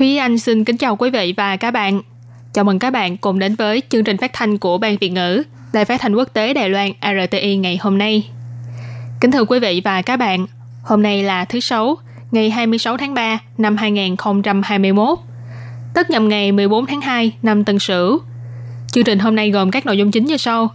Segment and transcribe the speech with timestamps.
[0.00, 2.02] Thúy Anh xin kính chào quý vị và các bạn.
[2.52, 5.42] Chào mừng các bạn cùng đến với chương trình phát thanh của Ban Việt ngữ,
[5.72, 8.30] Đài phát thanh quốc tế Đài Loan RTI ngày hôm nay.
[9.20, 10.46] Kính thưa quý vị và các bạn,
[10.82, 11.96] hôm nay là thứ Sáu,
[12.30, 15.18] ngày 26 tháng 3 năm 2021,
[15.94, 18.18] tức nhằm ngày 14 tháng 2 năm Tân Sửu.
[18.92, 20.68] Chương trình hôm nay gồm các nội dung chính như sau.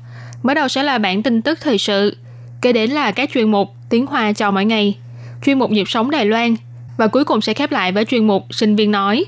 [0.44, 2.18] Mở đầu sẽ là bản tin tức thời sự,
[2.62, 4.98] kế đến là các chuyên mục tiếng Hoa chào mỗi ngày,
[5.46, 6.56] chuyên mục nhịp sống Đài Loan
[6.98, 9.26] và cuối cùng sẽ khép lại với chuyên mục sinh viên nói.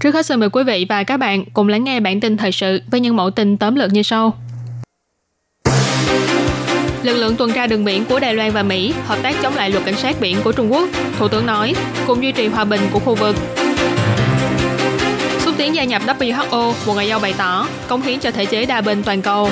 [0.00, 2.52] Trước hết xin mời quý vị và các bạn cùng lắng nghe bản tin thời
[2.52, 4.36] sự với những mẫu tin tóm lược như sau.
[7.02, 9.70] Lực lượng tuần tra đường biển của Đài Loan và Mỹ hợp tác chống lại
[9.70, 10.88] luật cảnh sát biển của Trung Quốc.
[11.18, 11.74] Thủ tướng nói,
[12.06, 13.36] cùng duy trì hòa bình của khu vực.
[15.38, 18.66] Xúc tiến gia nhập WHO, Bộ Ngoại giao bày tỏ, cống hiến cho thể chế
[18.66, 19.50] đa bên toàn cầu.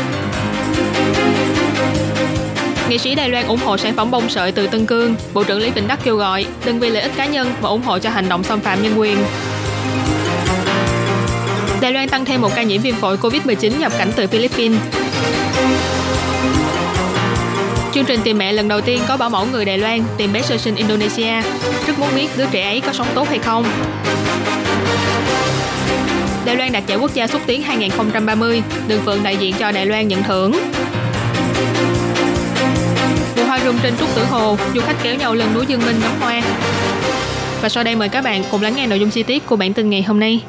[2.89, 5.15] Nghệ sĩ Đài Loan ủng hộ sản phẩm bông sợi từ Tân Cương.
[5.33, 7.83] Bộ trưởng Lý Vĩnh Đắc kêu gọi đừng vì lợi ích cá nhân mà ủng
[7.83, 9.19] hộ cho hành động xâm phạm nhân quyền.
[11.81, 14.81] Đài Loan tăng thêm một ca nhiễm viêm phổi COVID-19 nhập cảnh từ Philippines.
[17.95, 20.43] Chương trình tìm mẹ lần đầu tiên có bảo mẫu người Đài Loan tìm bé
[20.43, 21.43] sơ sinh Indonesia.
[21.87, 23.65] Rất muốn biết đứa trẻ ấy có sống tốt hay không.
[26.45, 29.87] Đài Loan đạt giải quốc gia xúc tiến 2030, Đường Phượng đại diện cho Đài
[29.87, 30.53] Loan nhận thưởng.
[33.65, 36.43] Rung trên Trúc Tử Hồ, du khách kéo nhau lên núi Dương Minh ngắm hoa.
[37.63, 39.73] Và sau đây mời các bạn cùng lắng nghe nội dung chi tiết của bản
[39.73, 40.41] tin ngày hôm nay.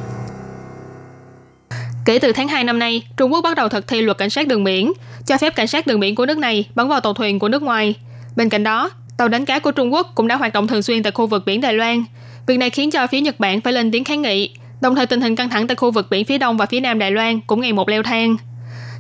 [2.06, 4.48] Kể từ tháng 2 năm nay, Trung Quốc bắt đầu thực thi luật cảnh sát
[4.48, 4.94] đường biển,
[5.26, 7.62] cho phép cảnh sát đường biển của nước này bắn vào tàu thuyền của nước
[7.62, 7.96] ngoài.
[8.36, 11.04] Bên cạnh đó, tàu đánh cá của Trung Quốc cũng đã hoạt động thường xuyên
[11.04, 12.04] tại khu vực biển Đài Loan.
[12.48, 15.22] Việc này khiến cho phía Nhật Bản phải lên tiếng kháng nghị, đồng thời tình
[15.22, 17.62] hình căng thẳng tại khu vực biển phía đông và phía nam Đài Loan cũng
[17.62, 18.38] ngày một leo thang.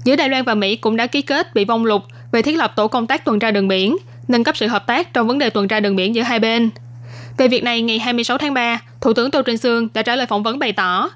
[0.04, 2.74] Giữa Đài Loan và Mỹ cũng đã ký kết bị vong lục về thiết lập
[2.76, 3.98] tổ công tác tuần tra đường biển,
[4.29, 6.71] nâng cấp sự hợp tác trong vấn đề tuần tra đường biển giữa hai bên.
[7.37, 10.27] Về việc này, ngày 26 tháng 3, Thủ tướng Tô Trinh Sương đã trả lời
[10.27, 11.11] phỏng vấn bày tỏ,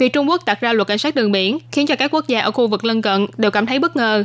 [0.00, 2.40] Việc Trung Quốc đặt ra luật cảnh sát đường biển khiến cho các quốc gia
[2.40, 4.24] ở khu vực lân cận đều cảm thấy bất ngờ.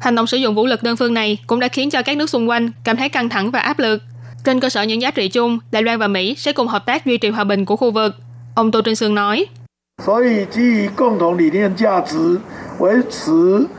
[0.00, 2.30] Hành động sử dụng vũ lực đơn phương này cũng đã khiến cho các nước
[2.30, 4.02] xung quanh cảm thấy căng thẳng và áp lực.
[4.44, 7.06] Trên cơ sở những giá trị chung, Đài Loan và Mỹ sẽ cùng hợp tác
[7.06, 8.14] duy trì hòa bình của khu vực.
[8.54, 9.46] Ông Tô Trinh Sương nói.
[10.04, 12.40] 所以基于共同理念价值，
[12.78, 13.77] 维持区域和平稳定。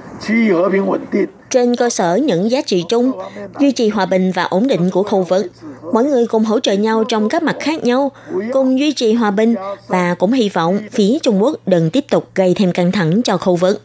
[1.50, 3.12] trên cơ sở những giá trị chung,
[3.60, 5.47] duy trì hòa bình và ổn định của khu vực,
[5.92, 8.12] mọi người cùng hỗ trợ nhau trong các mặt khác nhau,
[8.53, 9.54] cùng duy trì hòa bình
[9.88, 13.36] và cũng hy vọng phía Trung Quốc đừng tiếp tục gây thêm căng thẳng cho
[13.36, 13.82] khu vực.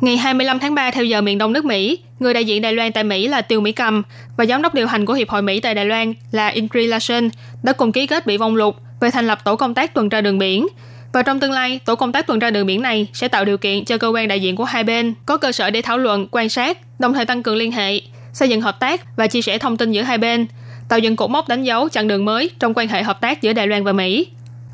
[0.00, 2.92] Ngày 25 tháng 3 theo giờ miền Đông nước Mỹ, người đại diện Đài Loan
[2.92, 4.02] tại Mỹ là Tiêu Mỹ Cầm
[4.36, 7.28] và giám đốc điều hành của Hiệp hội Mỹ tại Đài Loan là Ingrid Larson
[7.62, 10.20] đã cùng ký kết bị vong lục về thành lập tổ công tác tuần tra
[10.20, 10.66] đường biển.
[11.12, 13.58] Và trong tương lai, tổ công tác tuần tra đường biển này sẽ tạo điều
[13.58, 16.26] kiện cho cơ quan đại diện của hai bên có cơ sở để thảo luận,
[16.30, 18.00] quan sát, đồng thời tăng cường liên hệ,
[18.32, 20.46] xây dựng hợp tác và chia sẻ thông tin giữa hai bên,
[20.88, 23.52] tạo dựng cột mốc đánh dấu chặng đường mới trong quan hệ hợp tác giữa
[23.52, 24.26] Đài Loan và Mỹ.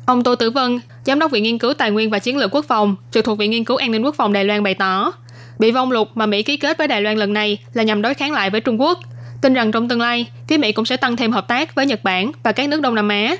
[0.05, 2.65] Ông Tô Tử Vân, Giám đốc Viện Nghiên cứu Tài nguyên và Chiến lược Quốc
[2.67, 5.11] phòng, trực thuộc Viện Nghiên cứu An ninh Quốc phòng Đài Loan bày tỏ,
[5.59, 8.13] bị vong lục mà Mỹ ký kết với Đài Loan lần này là nhằm đối
[8.13, 8.99] kháng lại với Trung Quốc.
[9.41, 12.03] Tin rằng trong tương lai, phía Mỹ cũng sẽ tăng thêm hợp tác với Nhật
[12.03, 13.35] Bản và các nước Đông Nam Á.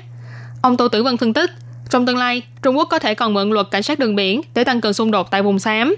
[0.62, 1.50] Ông Tô Tử Vân phân tích,
[1.90, 4.64] trong tương lai, Trung Quốc có thể còn mượn luật cảnh sát đường biển để
[4.64, 5.96] tăng cường xung đột tại vùng xám.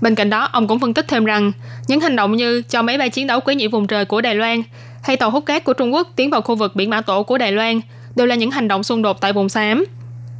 [0.00, 1.52] Bên cạnh đó, ông cũng phân tích thêm rằng,
[1.88, 4.34] những hành động như cho máy bay chiến đấu quấy nhiễu vùng trời của Đài
[4.34, 4.62] Loan
[5.02, 7.38] hay tàu hút cát của Trung Quốc tiến vào khu vực biển Mã Tổ của
[7.38, 7.80] Đài Loan
[8.16, 9.84] đều là những hành động xung đột tại vùng xám.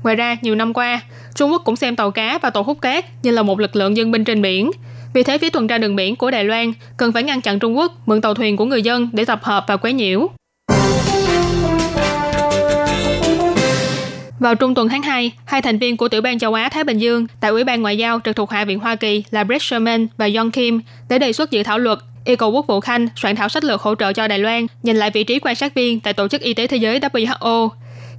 [0.02, 1.00] Ngoài ra, nhiều năm qua,
[1.34, 3.96] Trung Quốc cũng xem tàu cá và tàu hút cát như là một lực lượng
[3.96, 4.70] dân binh trên biển.
[5.14, 7.76] Vì thế, phía tuần tra đường biển của Đài Loan cần phải ngăn chặn Trung
[7.76, 10.28] Quốc mượn tàu thuyền của người dân để tập hợp và quấy nhiễu.
[14.38, 16.98] Vào trung tuần tháng 2, hai thành viên của tiểu ban châu Á Thái Bình
[16.98, 20.06] Dương tại Ủy ban Ngoại giao trực thuộc Hạ viện Hoa Kỳ là Brett Sherman
[20.16, 23.36] và John Kim đã đề xuất dự thảo luật yêu cầu Quốc vụ Khanh soạn
[23.36, 26.00] thảo sách lược hỗ trợ cho Đài Loan nhìn lại vị trí quan sát viên
[26.00, 27.68] tại Tổ chức Y tế Thế giới WHO.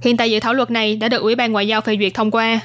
[0.02, 2.30] Hiện tại dự thảo luật này đã được Ủy ban Ngoại giao phê duyệt thông
[2.30, 2.60] qua.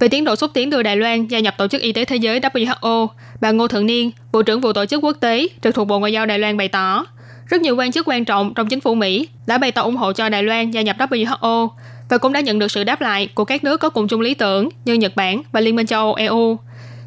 [0.00, 2.16] Về tiến độ xúc tiến đưa Đài Loan gia nhập Tổ chức Y tế Thế
[2.16, 3.06] giới WHO,
[3.40, 6.12] bà Ngô Thượng Niên, Bộ trưởng vụ tổ chức quốc tế trực thuộc Bộ Ngoại
[6.12, 7.06] giao Đài Loan bày tỏ,
[7.46, 10.12] rất nhiều quan chức quan trọng trong chính phủ Mỹ đã bày tỏ ủng hộ
[10.12, 11.68] cho Đài Loan gia nhập WHO
[12.10, 14.34] và cũng đã nhận được sự đáp lại của các nước có cùng chung lý
[14.34, 16.58] tưởng như Nhật Bản và Liên minh châu Âu EU.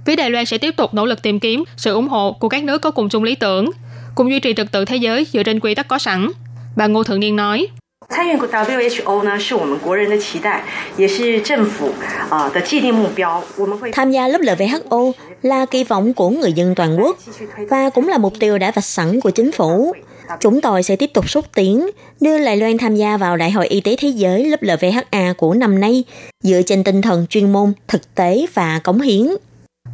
[0.05, 2.63] Phía Đài Loan sẽ tiếp tục nỗ lực tìm kiếm sự ủng hộ của các
[2.63, 3.69] nước có cùng chung lý tưởng,
[4.15, 6.31] cùng duy trì trật tự thế giới dựa trên quy tắc có sẵn.
[6.75, 7.67] Bà Ngô Thượng Niên nói.
[8.08, 10.62] 参与 WHO 呢，是我们国人的期待，
[10.96, 11.92] 也是政府
[12.30, 13.42] 啊的既定目标。
[13.56, 15.12] 我们会 Tham gia lớp WHO
[15.42, 17.16] là kỳ vọng của người dân toàn quốc
[17.70, 19.92] và cũng là mục tiêu đã vạch sẵn của chính phủ.
[20.40, 21.86] Chúng tôi sẽ tiếp tục xúc tiến,
[22.20, 25.54] đưa Đài Loan tham gia vào Đại hội Y tế Thế giới lớp LVHA của
[25.54, 26.04] năm nay,
[26.42, 29.26] dựa trên tinh thần chuyên môn, thực tế và cống hiến.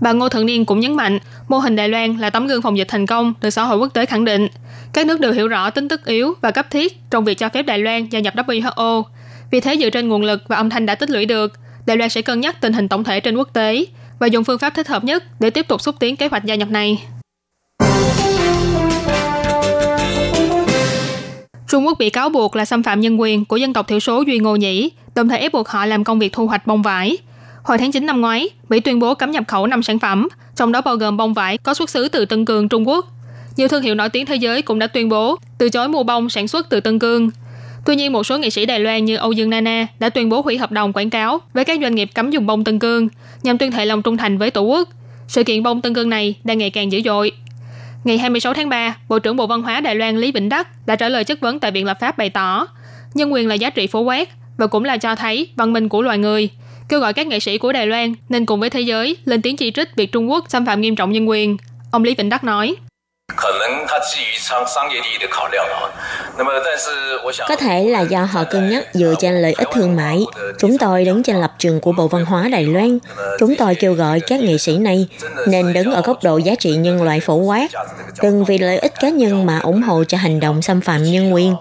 [0.02, 2.78] Bà Ngô Thượng Niên cũng nhấn mạnh, mô hình Đài Loan là tấm gương phòng
[2.78, 4.48] dịch thành công được xã hội quốc tế khẳng định.
[4.94, 7.64] Các nước đều hiểu rõ tính tất yếu và cấp thiết trong việc cho phép
[7.64, 9.04] Đài Loan gia nhập WHO.
[9.52, 11.54] Vì thế dựa trên nguồn lực và âm thanh đã tích lũy được,
[11.86, 13.86] Đài Loan sẽ cân nhắc tình hình tổng thể trên quốc tế
[14.20, 16.56] và dùng phương pháp thích hợp nhất để tiếp tục xúc tiến kế hoạch gia
[16.56, 17.04] nhập này.
[21.68, 24.22] Trung Quốc bị cáo buộc là xâm phạm nhân quyền của dân tộc thiểu số
[24.22, 27.18] Duy Ngô Nhĩ, đồng thời ép buộc họ làm công việc thu hoạch bông vải.
[27.64, 30.72] Hồi tháng 9 năm ngoái, Mỹ tuyên bố cấm nhập khẩu 5 sản phẩm, trong
[30.72, 33.06] đó bao gồm bông vải có xuất xứ từ Tân Cương, Trung Quốc.
[33.58, 36.30] Nhiều thương hiệu nổi tiếng thế giới cũng đã tuyên bố từ chối mua bông
[36.30, 37.30] sản xuất từ Tân Cương.
[37.86, 40.42] Tuy nhiên, một số nghệ sĩ Đài Loan như Âu Dương Nana đã tuyên bố
[40.42, 43.08] hủy hợp đồng quảng cáo với các doanh nghiệp cấm dùng bông Tân Cương
[43.44, 44.90] nhằm tuyên thệ lòng trung thành với Tổ quốc.
[45.28, 47.32] Sự kiện bông Tân Cương này đang ngày càng dữ dội.
[48.04, 50.96] Ngày 26 tháng 3, Bộ trưởng Bộ Văn hóa Đài Loan Lý Vĩnh Đắc đã
[50.96, 52.68] trả lời chất vấn tại Viện Lập pháp bày tỏ
[53.14, 56.02] nhân quyền là giá trị phổ quát và cũng là cho thấy văn minh của
[56.02, 56.50] loài người,
[56.90, 59.58] kêu gọi các nghệ sĩ của Đài Loan nên cùng với thế giới lên tiếng
[59.58, 61.58] chỉ trích việc Trung Quốc xâm phạm nghiêm trọng nhân quyền.
[61.92, 62.76] Ông Lý Vĩnh Đắc nói.
[67.48, 70.20] Có thể là do họ cân nhắc dựa trên lợi ích thương mại.
[70.60, 73.00] Chúng tôi đứng trên lập trường của Bộ Văn hóa Đài Loan.
[73.40, 75.08] Chúng tôi kêu gọi các nghệ sĩ này
[75.48, 77.68] nên đứng ở góc độ giá trị nhân loại phổ quát,
[78.24, 81.34] đừng vì lợi ích cá nhân mà ủng hộ cho hành động xâm phạm nhân
[81.34, 81.56] quyền.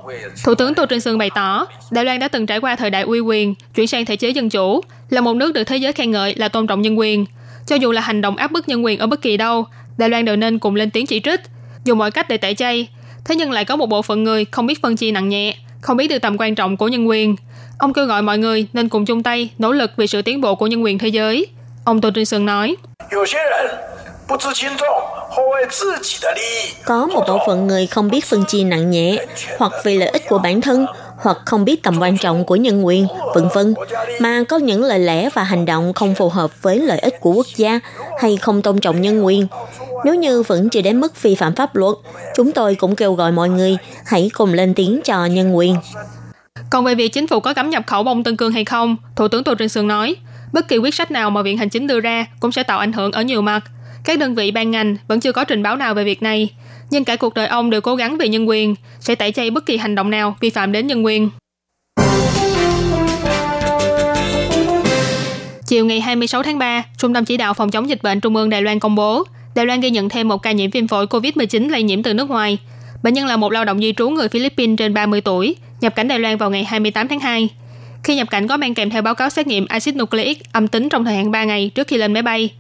[0.44, 3.02] Thủ tướng Tô Trinh Sương bày tỏ, Đài Loan đã từng trải qua thời đại
[3.02, 4.80] uy quyền, chuyển sang thể chế dân chủ,
[5.10, 7.26] là một nước được thế giới khen ngợi là tôn trọng nhân quyền.
[7.66, 9.64] Cho dù là hành động áp bức nhân quyền ở bất kỳ đâu,
[9.98, 11.40] Đài Loan đều nên cùng lên tiếng chỉ trích,
[11.88, 12.88] dùng mọi cách để tẩy chay.
[13.24, 15.96] Thế nhưng lại có một bộ phận người không biết phân chia nặng nhẹ, không
[15.96, 17.36] biết được tầm quan trọng của nhân quyền.
[17.78, 20.54] Ông kêu gọi mọi người nên cùng chung tay nỗ lực vì sự tiến bộ
[20.54, 21.46] của nhân quyền thế giới.
[21.84, 22.76] Ông Tô Trinh Sơn nói.
[26.84, 29.26] Có một bộ phận người không biết phân chia nặng nhẹ,
[29.58, 30.86] hoặc vì lợi ích của bản thân,
[31.22, 33.74] hoặc không biết tầm quan trọng của nhân quyền, vân vân,
[34.20, 37.32] mà có những lời lẽ và hành động không phù hợp với lợi ích của
[37.32, 37.80] quốc gia
[38.20, 39.46] hay không tôn trọng nhân quyền.
[40.04, 41.94] Nếu như vẫn chưa đến mức vi phạm pháp luật,
[42.36, 43.76] chúng tôi cũng kêu gọi mọi người
[44.06, 45.76] hãy cùng lên tiếng cho nhân quyền.
[46.70, 49.28] Còn về việc chính phủ có cấm nhập khẩu bông Tân Cương hay không, Thủ
[49.28, 50.16] tướng Tô Trinh Sương nói,
[50.52, 52.92] bất kỳ quyết sách nào mà Viện Hành Chính đưa ra cũng sẽ tạo ảnh
[52.92, 53.60] hưởng ở nhiều mặt.
[54.04, 56.50] Các đơn vị ban ngành vẫn chưa có trình báo nào về việc này,
[56.90, 59.66] nhưng cả cuộc đời ông đều cố gắng vì nhân quyền, sẽ tẩy chay bất
[59.66, 61.30] kỳ hành động nào vi phạm đến nhân quyền.
[65.66, 68.50] Chiều ngày 26 tháng 3, Trung tâm Chỉ đạo Phòng chống dịch bệnh Trung ương
[68.50, 69.24] Đài Loan công bố,
[69.54, 72.30] Đài Loan ghi nhận thêm một ca nhiễm viêm phổi COVID-19 lây nhiễm từ nước
[72.30, 72.58] ngoài.
[73.02, 76.08] Bệnh nhân là một lao động di trú người Philippines trên 30 tuổi, nhập cảnh
[76.08, 77.48] Đài Loan vào ngày 28 tháng 2.
[78.04, 80.88] Khi nhập cảnh có mang kèm theo báo cáo xét nghiệm axit nucleic âm tính
[80.88, 82.50] trong thời hạn 3 ngày trước khi lên máy bay.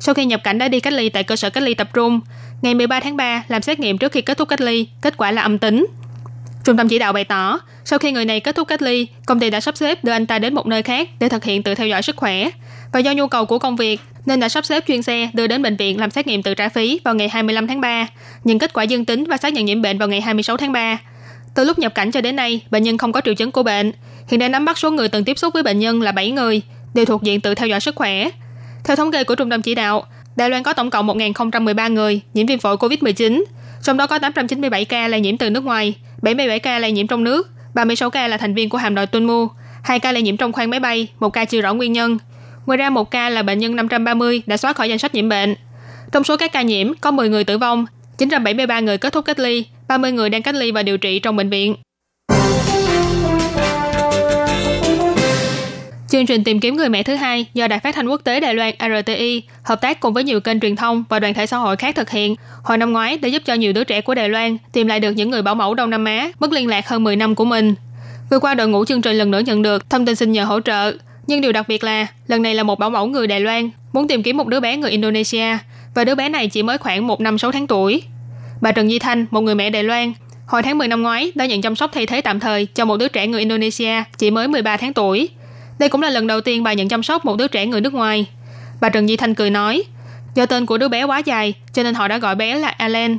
[0.00, 2.20] Sau khi nhập cảnh đã đi cách ly tại cơ sở cách ly tập trung,
[2.62, 5.30] ngày 13 tháng 3 làm xét nghiệm trước khi kết thúc cách ly, kết quả
[5.30, 5.86] là âm tính.
[6.64, 9.40] Trung tâm chỉ đạo bày tỏ, sau khi người này kết thúc cách ly, công
[9.40, 11.74] ty đã sắp xếp đưa anh ta đến một nơi khác để thực hiện tự
[11.74, 12.50] theo dõi sức khỏe.
[12.92, 15.62] Và do nhu cầu của công việc, nên đã sắp xếp chuyên xe đưa đến
[15.62, 18.06] bệnh viện làm xét nghiệm tự trả phí vào ngày 25 tháng 3,
[18.44, 20.98] nhưng kết quả dương tính và xác nhận nhiễm bệnh vào ngày 26 tháng 3.
[21.54, 23.92] Từ lúc nhập cảnh cho đến nay, bệnh nhân không có triệu chứng của bệnh.
[24.28, 26.62] Hiện đang nắm bắt số người từng tiếp xúc với bệnh nhân là 7 người,
[26.94, 28.30] đều thuộc diện tự theo dõi sức khỏe.
[28.84, 30.06] Theo thống kê của Trung tâm Chỉ đạo,
[30.38, 33.44] Đài Loan có tổng cộng 1.013 người nhiễm viêm phổi COVID-19,
[33.82, 37.24] trong đó có 897 ca lây nhiễm từ nước ngoài, 77 ca lây nhiễm trong
[37.24, 39.48] nước, 36 ca là thành viên của hạm đội Tunmu,
[39.82, 42.18] 2 ca lây nhiễm trong khoang máy bay, một ca chưa rõ nguyên nhân.
[42.66, 45.54] Ngoài ra một ca là bệnh nhân 530 đã xóa khỏi danh sách nhiễm bệnh.
[46.12, 47.86] Trong số các ca nhiễm có 10 người tử vong,
[48.18, 51.36] 973 người kết thúc cách ly, 30 người đang cách ly và điều trị trong
[51.36, 51.74] bệnh viện.
[56.10, 58.54] Chương trình tìm kiếm người mẹ thứ hai do Đài Phát thanh Quốc tế Đài
[58.54, 61.76] Loan RTI hợp tác cùng với nhiều kênh truyền thông và đoàn thể xã hội
[61.76, 64.56] khác thực hiện hồi năm ngoái để giúp cho nhiều đứa trẻ của Đài Loan
[64.72, 67.16] tìm lại được những người bảo mẫu Đông Nam Á mất liên lạc hơn 10
[67.16, 67.74] năm của mình.
[68.30, 70.60] Vừa qua đội ngũ chương trình lần nữa nhận được thông tin xin nhờ hỗ
[70.60, 70.92] trợ,
[71.26, 74.08] nhưng điều đặc biệt là lần này là một bảo mẫu người Đài Loan muốn
[74.08, 75.58] tìm kiếm một đứa bé người Indonesia
[75.94, 78.02] và đứa bé này chỉ mới khoảng 1 năm 6 tháng tuổi.
[78.60, 80.12] Bà Trần Di Thanh, một người mẹ Đài Loan,
[80.46, 82.96] hồi tháng 10 năm ngoái đã nhận chăm sóc thay thế tạm thời cho một
[82.96, 85.28] đứa trẻ người Indonesia chỉ mới 13 tháng tuổi
[85.78, 87.94] đây cũng là lần đầu tiên bà nhận chăm sóc một đứa trẻ người nước
[87.94, 88.26] ngoài.
[88.80, 89.82] Bà Trần Di Thanh cười nói,
[90.34, 93.18] do tên của đứa bé quá dài, cho nên họ đã gọi bé là Alan.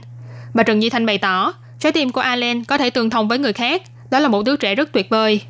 [0.53, 3.37] Bà Trần Di Thanh bày tỏ, trái tim của Alan có thể tương thông với
[3.37, 5.41] người khác, đó là một đứa trẻ rất tuyệt vời.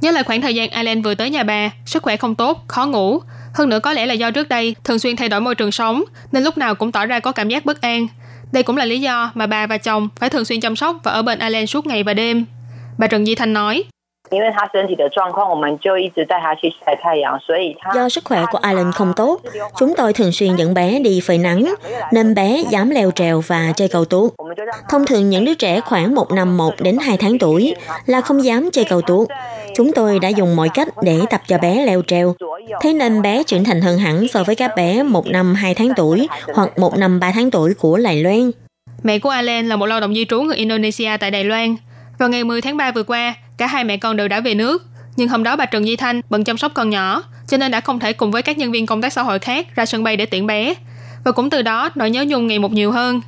[0.00, 2.86] Nhớ lại khoảng thời gian Alan vừa tới nhà bà, sức khỏe không tốt, khó
[2.86, 3.20] ngủ.
[3.54, 6.04] Hơn nữa có lẽ là do trước đây thường xuyên thay đổi môi trường sống,
[6.32, 8.06] nên lúc nào cũng tỏ ra có cảm giác bất an.
[8.52, 11.12] Đây cũng là lý do mà bà và chồng phải thường xuyên chăm sóc và
[11.12, 12.44] ở bên Alan suốt ngày và đêm.
[12.98, 13.84] Bà Trần Di Thanh nói,
[17.94, 19.40] Do sức khỏe của Alan không tốt,
[19.78, 21.74] chúng tôi thường xuyên dẫn bé đi phơi nắng,
[22.12, 24.32] nên bé dám leo trèo và chơi cầu tuốt.
[24.90, 27.74] Thông thường những đứa trẻ khoảng một năm 1 đến 2 tháng tuổi
[28.06, 29.28] là không dám chơi cầu tuốt.
[29.74, 32.34] Chúng tôi đã dùng mọi cách để tập cho bé leo trèo.
[32.80, 35.88] Thế nên bé trưởng thành hơn hẳn so với các bé một năm 2 tháng
[35.96, 38.50] tuổi hoặc một năm 3 tháng tuổi của Đài Loan.
[39.02, 41.76] Mẹ của Alan là một lao động di trú người Indonesia tại Đài Loan.
[42.18, 44.86] Vào ngày 10 tháng 3 vừa qua, cả hai mẹ con đều đã về nước.
[45.16, 47.80] Nhưng hôm đó bà Trần Di Thanh bận chăm sóc con nhỏ, cho nên đã
[47.80, 50.16] không thể cùng với các nhân viên công tác xã hội khác ra sân bay
[50.16, 50.74] để tiễn bé.
[51.24, 53.20] Và cũng từ đó nỗi nhớ nhung ngày một nhiều hơn.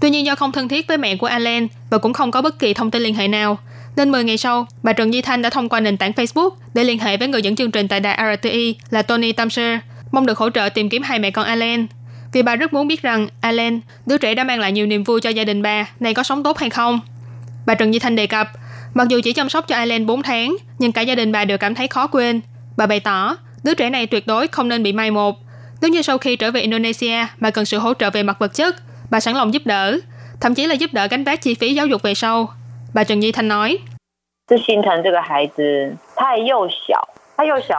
[0.00, 2.58] Tuy nhiên do không thân thiết với mẹ của Alan và cũng không có bất
[2.58, 3.58] kỳ thông tin liên hệ nào,
[3.96, 6.84] nên 10 ngày sau, bà Trần Di Thanh đã thông qua nền tảng Facebook để
[6.84, 9.78] liên hệ với người dẫn chương trình tại đài RTI là Tony Tamser,
[10.12, 11.86] mong được hỗ trợ tìm kiếm hai mẹ con Alan.
[12.32, 15.20] Vì bà rất muốn biết rằng Alan, đứa trẻ đã mang lại nhiều niềm vui
[15.20, 17.00] cho gia đình bà, này có sống tốt hay không.
[17.66, 18.48] Bà Trần Di Thanh đề cập,
[18.94, 21.58] mặc dù chỉ chăm sóc cho Alan 4 tháng, nhưng cả gia đình bà đều
[21.58, 22.40] cảm thấy khó quên.
[22.76, 25.36] Bà bày tỏ, đứa trẻ này tuyệt đối không nên bị mai một.
[25.82, 28.54] Nếu như sau khi trở về Indonesia mà cần sự hỗ trợ về mặt vật
[28.54, 28.76] chất,
[29.10, 29.98] bà sẵn lòng giúp đỡ,
[30.40, 32.48] thậm chí là giúp đỡ gánh vác chi phí giáo dục về sau.
[32.94, 33.78] Bà Trần Nhi Thanh nói,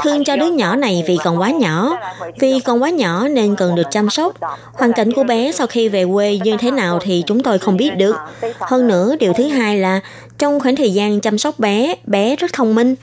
[0.04, 1.98] Thương cho đứa nhỏ này vì còn quá nhỏ.
[2.40, 4.34] Vì còn quá nhỏ nên cần được chăm sóc.
[4.74, 7.78] Hoàn cảnh của bé sau khi về quê như thế nào thì chúng tôi không
[7.78, 8.16] biết được.
[8.60, 10.00] Hơn nữa, điều thứ hai là
[10.38, 12.96] trong khoảng thời gian chăm sóc bé, bé rất thông minh.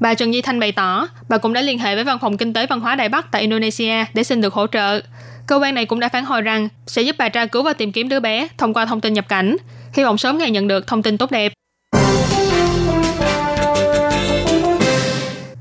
[0.00, 2.52] Bà Trần Di Thanh bày tỏ, bà cũng đã liên hệ với Văn phòng Kinh
[2.52, 5.00] tế Văn hóa Đài Bắc tại Indonesia để xin được hỗ trợ.
[5.46, 7.92] Cơ quan này cũng đã phản hồi rằng sẽ giúp bà tra cứu và tìm
[7.92, 9.56] kiếm đứa bé thông qua thông tin nhập cảnh.
[9.92, 11.52] Hy vọng sớm ngày nhận được thông tin tốt đẹp.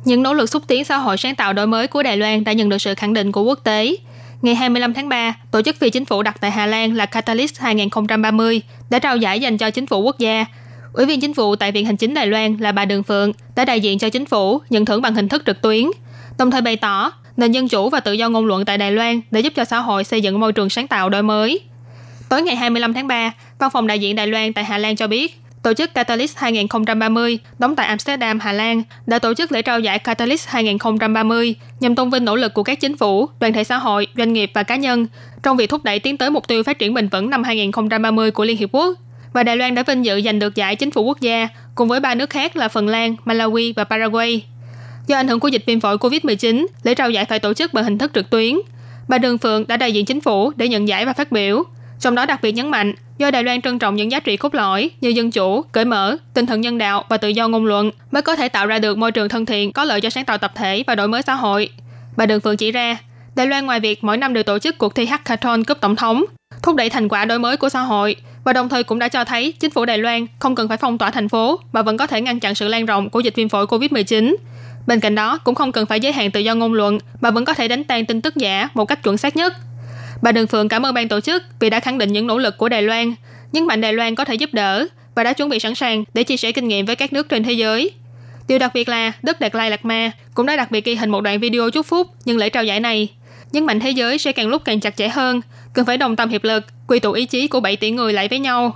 [0.08, 2.54] Những nỗ lực xúc tiến xã hội sáng tạo đổi mới của Đài Loan đã
[2.54, 3.96] nhận được sự khẳng định của quốc tế.
[4.42, 7.60] Ngày 25 tháng 3, tổ chức phi chính phủ đặt tại Hà Lan là Catalyst
[7.60, 10.46] 2030 đã trao giải dành cho chính phủ quốc gia.
[10.94, 13.66] Ủy viên chính phủ tại Viện Hành chính Đài Loan là bà Đường Phượng đã
[13.66, 15.86] đại diện cho chính phủ nhận thưởng bằng hình thức trực tuyến,
[16.38, 19.22] đồng thời bày tỏ nền dân chủ và tự do ngôn luận tại Đài Loan
[19.32, 21.60] để giúp cho xã hội xây dựng môi trường sáng tạo đổi mới.
[22.30, 25.08] Tối ngày 25 tháng 3, Văn phòng đại diện Đài Loan tại Hà Lan cho
[25.08, 29.80] biết, Tổ chức Catalyst 2030 đóng tại Amsterdam, Hà Lan đã tổ chức lễ trao
[29.80, 33.78] giải Catalyst 2030 nhằm tôn vinh nỗ lực của các chính phủ, đoàn thể xã
[33.78, 35.08] hội, doanh nghiệp và cá nhân
[35.44, 38.46] trong việc thúc đẩy tiến tới mục tiêu phát triển bền vững năm 2030 của
[38.46, 38.98] Liên Hiệp Quốc.
[39.34, 42.00] Và Đài Loan đã vinh dự giành được giải chính phủ quốc gia cùng với
[42.00, 44.46] ba nước khác là Phần Lan, Malawi và Paraguay.
[45.08, 47.84] Do ảnh hưởng của dịch viêm phổi COVID-19, lễ trao giải phải tổ chức bằng
[47.84, 48.56] hình thức trực tuyến.
[49.08, 51.64] Bà Đường Phượng đã đại diện chính phủ để nhận giải và phát biểu.
[52.00, 54.56] Trong đó đặc biệt nhấn mạnh, do Đài Loan trân trọng những giá trị cốt
[54.56, 57.92] lõi như dân chủ, cởi mở, tinh thần nhân đạo và tự do ngôn luận
[58.12, 60.38] mới có thể tạo ra được môi trường thân thiện có lợi cho sáng tạo
[60.38, 61.70] tập thể và đổi mới xã hội.
[62.18, 62.98] Bà Đường Phượng chỉ ra,
[63.36, 66.26] Đài Loan ngoài việc mỗi năm đều tổ chức cuộc thi hackathon cúp tổng thống,
[66.64, 69.24] thúc đẩy thành quả đổi mới của xã hội và đồng thời cũng đã cho
[69.24, 72.08] thấy chính phủ Đài Loan không cần phải phong tỏa thành phố mà vẫn có
[72.08, 74.36] thể ngăn chặn sự lan rộng của dịch viêm phổi COVID-19.
[74.88, 77.46] Bên cạnh đó, cũng không cần phải giới hạn tự do ngôn luận mà vẫn
[77.46, 79.54] có thể đánh tan tin tức giả một cách chuẩn xác nhất.
[80.22, 82.58] Bà Đường Phượng cảm ơn ban tổ chức vì đã khẳng định những nỗ lực
[82.58, 83.14] của Đài Loan,
[83.52, 86.24] nhấn mạnh Đài Loan có thể giúp đỡ và đã chuẩn bị sẵn sàng để
[86.24, 87.92] chia sẻ kinh nghiệm với các nước trên thế giới.
[88.48, 91.10] Điều đặc biệt là Đức Đạt Lai Lạt Ma cũng đã đặc biệt ghi hình
[91.10, 93.08] một đoạn video chúc phúc nhân lễ trao giải này.
[93.52, 95.42] Nhấn mạnh thế giới sẽ càng lúc càng chặt chẽ hơn,
[95.74, 98.28] cần phải đồng tâm hiệp lực, quy tụ ý chí của 7 tỷ người lại
[98.28, 98.76] với nhau.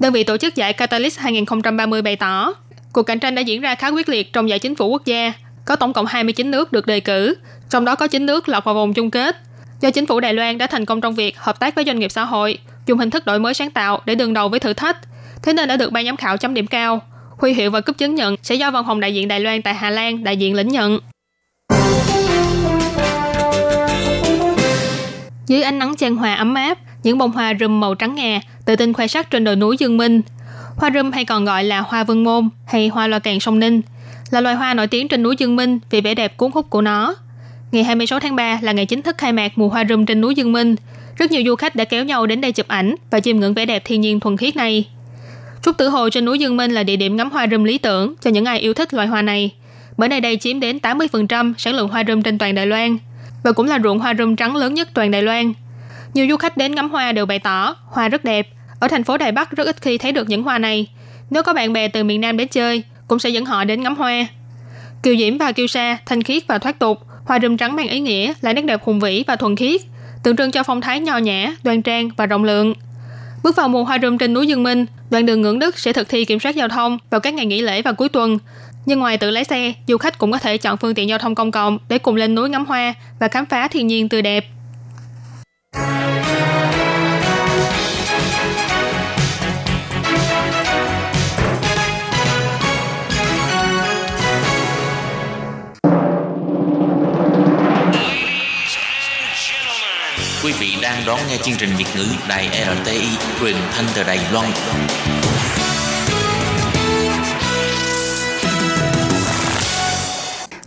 [0.00, 2.54] Đơn vị tổ chức giải Catalyst 2030 bày tỏ,
[2.92, 5.32] cuộc cạnh tranh đã diễn ra khá quyết liệt trong giải chính phủ quốc gia,
[5.64, 7.34] có tổng cộng 29 nước được đề cử,
[7.70, 9.36] trong đó có 9 nước lọt vào vòng chung kết
[9.80, 12.12] do chính phủ Đài Loan đã thành công trong việc hợp tác với doanh nghiệp
[12.12, 14.96] xã hội, dùng hình thức đổi mới sáng tạo để đương đầu với thử thách,
[15.42, 17.00] thế nên đã được ban giám khảo chấm điểm cao.
[17.38, 19.74] Huy hiệu và cúp chứng nhận sẽ do văn phòng đại diện Đài Loan tại
[19.74, 20.98] Hà Lan đại diện lĩnh nhận.
[25.46, 28.76] Dưới ánh nắng chan hòa ấm áp, những bông hoa rùm màu trắng ngà tự
[28.76, 30.22] tin khoe sắc trên đồi núi Dương Minh.
[30.76, 33.80] Hoa rùm hay còn gọi là hoa vương môn hay hoa loa càng sông Ninh
[34.30, 36.82] là loài hoa nổi tiếng trên núi Dương Minh vì vẻ đẹp cuốn hút của
[36.82, 37.14] nó.
[37.76, 40.34] Ngày 26 tháng 3 là ngày chính thức khai mạc mùa hoa rừng trên núi
[40.34, 40.76] Dương Minh.
[41.16, 43.66] Rất nhiều du khách đã kéo nhau đến đây chụp ảnh và chiêm ngưỡng vẻ
[43.66, 44.88] đẹp thiên nhiên thuần khiết này.
[45.62, 48.14] Trúc Tử Hồ trên núi Dương Minh là địa điểm ngắm hoa rừng lý tưởng
[48.20, 49.50] cho những ai yêu thích loài hoa này.
[49.96, 52.98] Bởi nơi đây chiếm đến 80% sản lượng hoa rừng trên toàn Đài Loan
[53.42, 55.52] và cũng là ruộng hoa rừng trắng lớn nhất toàn Đài Loan.
[56.14, 58.48] Nhiều du khách đến ngắm hoa đều bày tỏ hoa rất đẹp.
[58.80, 60.86] Ở thành phố Đài Bắc rất ít khi thấy được những hoa này.
[61.30, 63.96] Nếu có bạn bè từ miền Nam đến chơi, cũng sẽ dẫn họ đến ngắm
[63.96, 64.26] hoa.
[65.02, 68.00] Kiều Diễm và Kiều Sa thanh khiết và thoát tục, Hoa rừng trắng mang ý
[68.00, 69.80] nghĩa là nét đẹp hùng vĩ và thuần khiết,
[70.22, 72.74] tượng trưng cho phong thái nho nhã, đoan trang và rộng lượng.
[73.42, 76.08] Bước vào mùa hoa rừng trên núi Dương Minh, đoàn đường Ngưỡng Đức sẽ thực
[76.08, 78.38] thi kiểm soát giao thông vào các ngày nghỉ lễ và cuối tuần.
[78.86, 81.34] Nhưng ngoài tự lái xe, du khách cũng có thể chọn phương tiện giao thông
[81.34, 84.44] công cộng để cùng lên núi ngắm hoa và khám phá thiên nhiên tươi đẹp.
[100.46, 103.06] Quý vị đang đón nghe chương trình Việt ngữ Đài RTI
[103.40, 104.50] truyền thanh từ Đài Loan.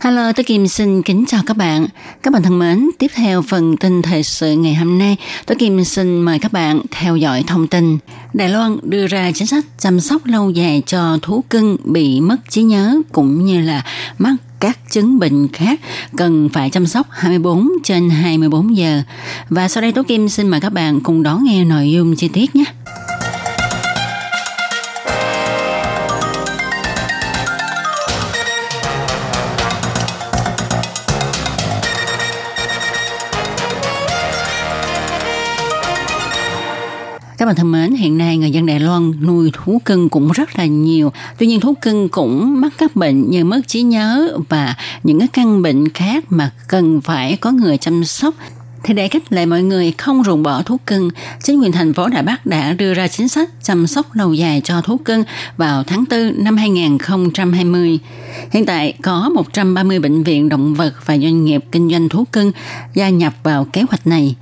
[0.00, 1.86] Hello, tôi Kim xin kính chào các bạn.
[2.22, 5.84] Các bạn thân mến, tiếp theo phần tin thời sự ngày hôm nay, tôi Kim
[5.84, 7.98] xin mời các bạn theo dõi thông tin.
[8.32, 12.36] Đài Loan đưa ra chính sách chăm sóc lâu dài cho thú cưng bị mất
[12.48, 13.84] trí nhớ cũng như là
[14.18, 15.80] mắc các chứng bệnh khác
[16.16, 19.02] cần phải chăm sóc 24 trên 24 giờ.
[19.48, 22.28] Và sau đây Tố Kim xin mời các bạn cùng đón nghe nội dung chi
[22.28, 22.64] tiết nhé.
[37.50, 40.66] Bạn thân mến, hiện nay người dân Đài Loan nuôi thú cưng cũng rất là
[40.66, 41.12] nhiều.
[41.38, 45.28] Tuy nhiên thú cưng cũng mắc các bệnh như mất trí nhớ và những cái
[45.28, 48.34] căn bệnh khác mà cần phải có người chăm sóc
[48.84, 51.10] thì để khích lệ mọi người không ruồng bỏ thú cưng,
[51.42, 54.60] chính quyền thành phố Đà Bắc đã đưa ra chính sách chăm sóc lâu dài
[54.64, 55.24] cho thú cưng
[55.56, 57.98] vào tháng 4 năm 2020.
[58.50, 62.52] Hiện tại có 130 bệnh viện động vật và doanh nghiệp kinh doanh thú cưng
[62.94, 64.36] gia nhập vào kế hoạch này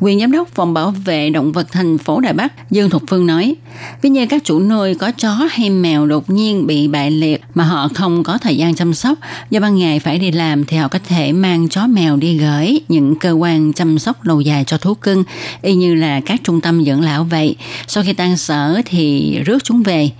[0.00, 3.26] quyền giám đốc phòng bảo vệ động vật thành phố Đà Bắc Dương Thục Phương
[3.26, 3.54] nói,
[4.02, 7.64] ví như các chủ nuôi có chó hay mèo đột nhiên bị bại liệt mà
[7.64, 9.18] họ không có thời gian chăm sóc,
[9.50, 12.80] do ban ngày phải đi làm thì họ có thể mang chó mèo đi gửi
[12.88, 15.24] những cơ quan chăm sóc lâu dài cho thú cưng,
[15.62, 17.56] y như là các trung tâm dưỡng lão vậy.
[17.86, 20.10] Sau khi tan sở thì rước chúng về.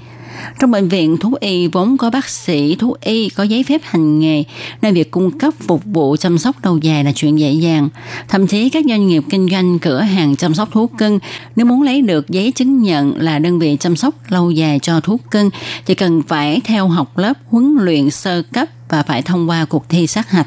[0.59, 4.19] Trong bệnh viện thú y vốn có bác sĩ thú y có giấy phép hành
[4.19, 4.45] nghề,
[4.83, 7.89] nên việc cung cấp phục vụ chăm sóc lâu dài là chuyện dễ dàng.
[8.29, 11.19] Thậm chí các doanh nghiệp kinh doanh cửa hàng chăm sóc thú cưng
[11.57, 15.01] nếu muốn lấy được giấy chứng nhận là đơn vị chăm sóc lâu dài cho
[15.01, 15.51] thú cưng
[15.87, 19.89] thì cần phải theo học lớp huấn luyện sơ cấp và phải thông qua cuộc
[19.89, 20.47] thi sát hạch.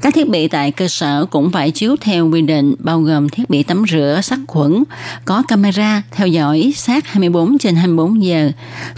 [0.00, 3.50] Các thiết bị tại cơ sở cũng phải chiếu theo quy định bao gồm thiết
[3.50, 4.84] bị tắm rửa, sát khuẩn,
[5.24, 8.50] có camera theo dõi sát 24 trên 24 giờ.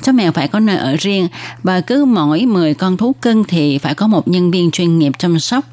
[0.02, 1.28] Chó mèo phải có nơi ở riêng
[1.62, 5.12] và cứ mỗi 10 con thú cưng thì phải có một nhân viên chuyên nghiệp
[5.18, 5.64] chăm sóc.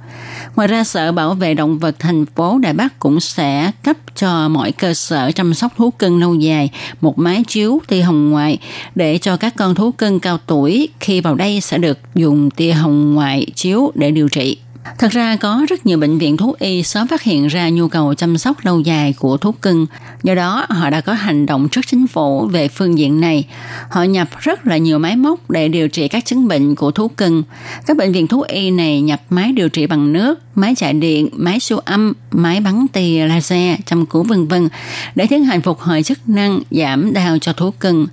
[0.56, 4.50] Ngoài ra, Sở Bảo vệ Động vật thành phố Đài Bắc cũng sẽ cấp cho
[4.50, 6.70] mỗi cơ sở chăm sóc thú cưng lâu dài
[7.02, 8.58] một máy chiếu tia hồng ngoại
[8.96, 12.72] để cho các con thú cưng cao tuổi khi vào đây sẽ được dùng tia
[12.72, 14.58] hồng ngoại chiếu để điều trị.
[14.98, 18.14] Thật ra có rất nhiều bệnh viện thú y sớm phát hiện ra nhu cầu
[18.14, 19.86] chăm sóc lâu dài của thú cưng.
[20.24, 23.46] Do đó, họ đã có hành động trước chính phủ về phương diện này.
[23.90, 27.08] Họ nhập rất là nhiều máy móc để điều trị các chứng bệnh của thú
[27.08, 27.44] cưng.
[27.86, 31.30] Các bệnh viện thú y này nhập máy điều trị bằng nước, máy chạy điện,
[31.32, 34.70] máy siêu âm, máy bắn tia laser, chăm cứu vân vân
[35.16, 38.08] để tiến hành phục hồi chức năng, giảm đau cho thú cưng.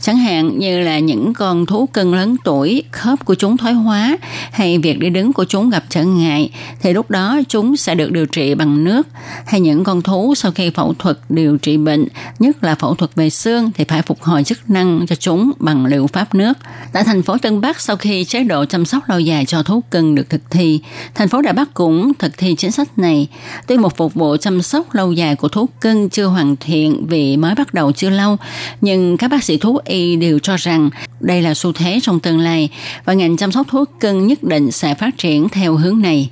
[0.00, 4.16] Chẳng hạn như là những con thú cưng lớn tuổi, khớp của chúng thoái hóa
[4.52, 8.12] hay việc đi đứng của chúng gặp trở ngại, thì lúc đó chúng sẽ được
[8.12, 9.06] điều trị bằng nước
[9.46, 13.14] hay những con thú sau khi phẫu thuật điều trị bệnh, nhất là phẫu thuật
[13.14, 16.58] về xương thì phải phục hồi chức năng cho chúng bằng liệu pháp nước.
[16.92, 19.82] Tại thành phố Tân Bắc, sau khi chế độ chăm sóc lâu dài cho thú
[19.90, 20.80] cưng được thực thi,
[21.14, 23.28] thành phố Đà Bắc cũng thực thi chính sách này.
[23.66, 27.36] Tuy một phục vụ chăm sóc lâu dài của thú cưng chưa hoàn thiện vì
[27.36, 28.36] mới bắt đầu chưa lâu,
[28.80, 32.38] nhưng các bác sĩ thú y đều cho rằng đây là xu thế trong tương
[32.38, 32.68] lai
[33.04, 36.30] và ngành chăm sóc thú cưng nhất định sẽ phát triển theo hướng này.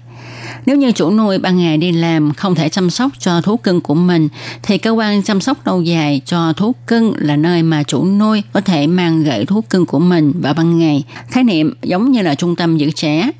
[0.66, 3.80] Nếu như chủ nuôi ban ngày đi làm không thể chăm sóc cho thú cưng
[3.80, 4.28] của mình
[4.62, 8.42] thì cơ quan chăm sóc lâu dài cho thú cưng là nơi mà chủ nuôi
[8.52, 11.04] có thể mang gửi thú cưng của mình vào ban ngày.
[11.28, 13.30] Khái niệm giống như là trung tâm giữ trẻ.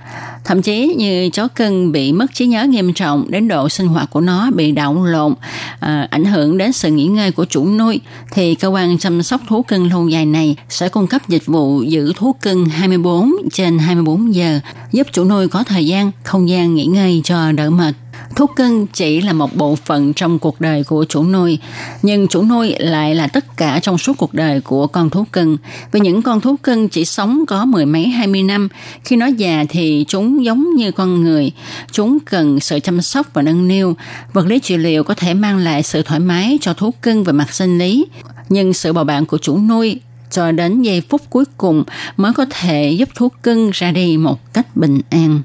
[0.44, 4.10] Thậm chí như chó cưng bị mất trí nhớ nghiêm trọng đến độ sinh hoạt
[4.10, 5.34] của nó bị đảo lộn,
[5.80, 8.00] à, ảnh hưởng đến sự nghỉ ngơi của chủ nuôi,
[8.32, 11.82] thì cơ quan chăm sóc thú cưng lâu dài này sẽ cung cấp dịch vụ
[11.82, 14.60] giữ thú cưng 24 trên 24 giờ,
[14.92, 17.94] giúp chủ nuôi có thời gian, không gian nghỉ ngơi cho đỡ mệt.
[18.36, 21.58] Thú cưng chỉ là một bộ phận trong cuộc đời của chủ nuôi,
[22.02, 25.56] nhưng chủ nuôi lại là tất cả trong suốt cuộc đời của con thú cưng.
[25.92, 28.68] Vì những con thú cưng chỉ sống có mười mấy hai mươi năm,
[29.04, 31.52] khi nó già thì chúng giống như con người.
[31.92, 33.96] Chúng cần sự chăm sóc và nâng niu.
[34.32, 37.32] Vật lý trị liệu có thể mang lại sự thoải mái cho thú cưng về
[37.32, 38.06] mặt sinh lý,
[38.48, 41.84] nhưng sự bầu bạn của chủ nuôi cho đến giây phút cuối cùng
[42.16, 45.42] mới có thể giúp thú cưng ra đi một cách bình an.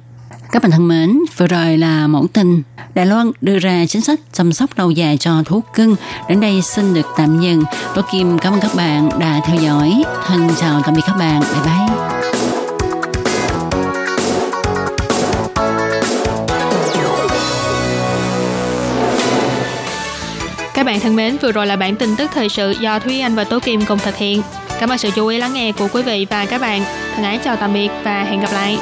[0.54, 2.62] Các bạn thân mến, vừa rồi là mẫu tin.
[2.96, 5.96] Đài Loan đưa ra chính sách chăm sóc lâu dài cho thú cưng.
[6.30, 7.64] Đến đây xin được tạm dừng.
[7.96, 10.04] Tố Kim cảm ơn các bạn đã theo dõi.
[10.26, 11.40] Thân chào tạm biệt các bạn.
[11.42, 11.96] Bye bye.
[20.74, 23.36] Các bạn thân mến, vừa rồi là bản tin tức thời sự do Thúy Anh
[23.36, 24.42] và Tố Kim cùng thực hiện.
[24.80, 26.84] Cảm ơn sự chú ý lắng nghe của quý vị và các bạn.
[27.16, 28.78] Thân ái chào tạm biệt và hẹn gặp lại.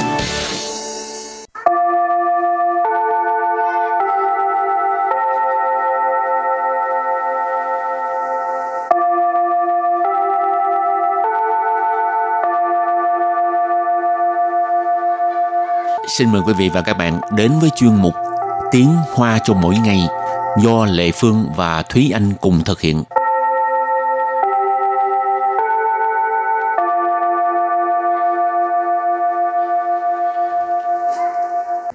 [16.18, 18.14] Xin mời quý vị và các bạn đến với chuyên mục
[18.72, 20.00] Tiếng Hoa cho mỗi ngày
[20.64, 23.04] do Lệ Phương và Thúy Anh cùng thực hiện.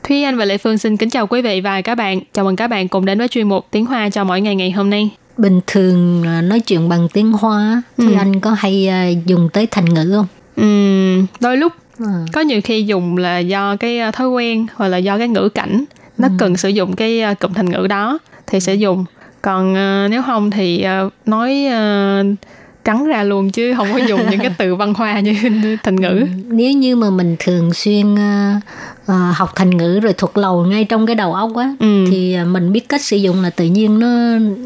[0.09, 2.20] Thúy Anh và Lệ Phương xin kính chào quý vị và các bạn.
[2.33, 4.70] Chào mừng các bạn cùng đến với chuyên mục Tiếng Hoa cho mỗi ngày ngày
[4.70, 5.11] hôm nay.
[5.37, 8.14] Bình thường à, nói chuyện bằng tiếng Hoa, thì Ừ.
[8.18, 10.26] anh có hay à, dùng tới thành ngữ không?
[10.57, 12.25] Ừm, đôi lúc À.
[12.33, 15.49] có nhiều khi dùng là do cái uh, thói quen hoặc là do cái ngữ
[15.49, 15.85] cảnh
[16.19, 19.05] nó cần sử dụng cái uh, cụm thành ngữ đó thì sẽ dùng
[19.43, 22.27] còn uh, nếu không thì uh, nói uh,
[22.85, 25.35] trắng ra luôn chứ không có dùng những cái từ văn hoa như
[25.83, 28.17] thành ngữ Nếu như mà mình thường xuyên
[29.35, 32.05] học thành ngữ rồi thuộc lầu ngay trong cái đầu óc á, Ừ.
[32.11, 34.09] thì mình biết cách sử dụng là tự nhiên nó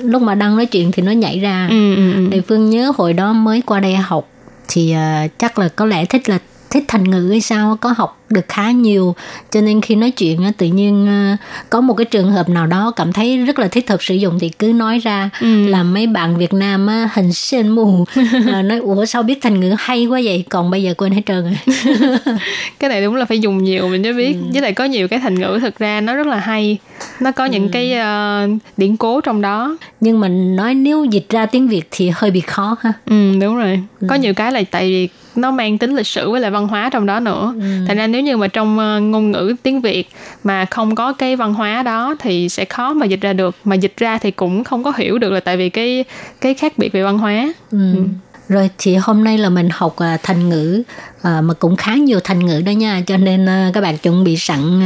[0.09, 1.67] lúc mà đang nói chuyện thì nó nhảy ra.
[1.71, 2.27] ừ, ừ, ừ.
[2.31, 4.29] Địa Phương nhớ hồi đó mới qua đây học
[4.69, 4.95] thì
[5.39, 6.39] chắc là có lẽ thích là
[6.71, 9.15] thích thành ngữ hay sao có học được khá nhiều.
[9.51, 11.37] Cho nên khi nói chuyện tự nhiên à,
[11.71, 14.39] có một cái trường hợp nào đó cảm thấy rất là thích hợp sử dụng
[14.39, 15.67] thì cứ nói ra Ừ.
[15.69, 18.05] là mấy bạn Việt Nam á, hình sen mù.
[18.53, 20.45] À, nói ủa sao biết thành ngữ hay quá vậy?
[20.49, 21.77] Còn bây giờ quên hết trơn rồi.
[22.79, 24.33] Cái này đúng là phải dùng nhiều mình mới biết.
[24.41, 24.47] Ừ.
[24.53, 26.79] với lại có nhiều cái thành ngữ thực ra nó rất là hay.
[27.21, 29.77] Nó có những cái uh, điển cố trong đó.
[30.01, 32.93] Nhưng mà nói nếu dịch ra tiếng Việt thì hơi bị khó ha.
[33.07, 33.81] Ừ đúng rồi.
[34.09, 36.89] Có nhiều cái là tại vì nó mang tính lịch sử với lại văn hóa
[36.93, 37.55] trong đó nữa.
[37.89, 40.09] Thành ra nếu nếu như mà trong ờ, ngôn ngữ tiếng Việt
[40.45, 43.57] mà không có cái văn hóa đó thì sẽ khó mà dịch ra được.
[43.65, 46.05] Mà dịch ra thì cũng không có hiểu được là tại vì cái
[46.41, 47.53] cái khác biệt về văn hóa.
[47.71, 47.95] Ừ.
[47.95, 48.03] Ừ.
[48.49, 50.83] Rồi chị hôm nay là mình học ờ, thành ngữ
[51.23, 54.37] ờ, mà cũng khá nhiều thành ngữ đó nha cho nên các bạn chuẩn bị
[54.37, 54.81] sẵn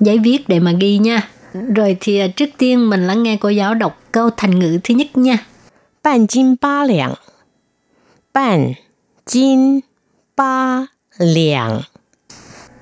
[0.00, 1.28] giấy viết để mà ghi nha.
[1.74, 5.16] Rồi thì trước tiên mình lắng nghe cô giáo đọc câu thành ngữ thứ nhất
[5.16, 5.38] nha.
[6.04, 7.14] Bàn kim ba liang.
[8.34, 8.72] Bàn
[9.30, 9.80] kim
[10.36, 10.86] ba
[11.18, 11.80] liang.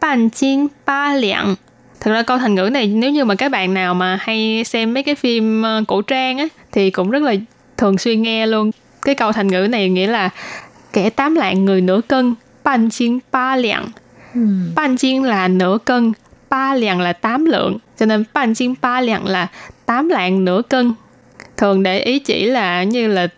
[0.04, 1.54] Bàn chiên ba lạng
[2.00, 4.94] Thực ra câu thành ngữ này nếu như mà các bạn nào mà hay xem
[4.94, 7.34] mấy cái phim ờ, cổ trang á thì cũng rất là
[7.76, 8.70] thường xuyên nghe luôn.
[9.02, 10.30] Cái câu thành ngữ này nghĩa là
[10.92, 13.88] kẻ tám lạng người nửa cân, bàn chiên ba lạng.
[14.74, 16.12] Bàn chiên là nửa cân,
[16.50, 17.78] ba lạng là tám lượng.
[17.98, 19.48] Cho nên bàn chiên ba lạng là
[19.86, 20.92] tám lạng nửa cân.
[21.56, 23.28] Thường để ý chỉ là như là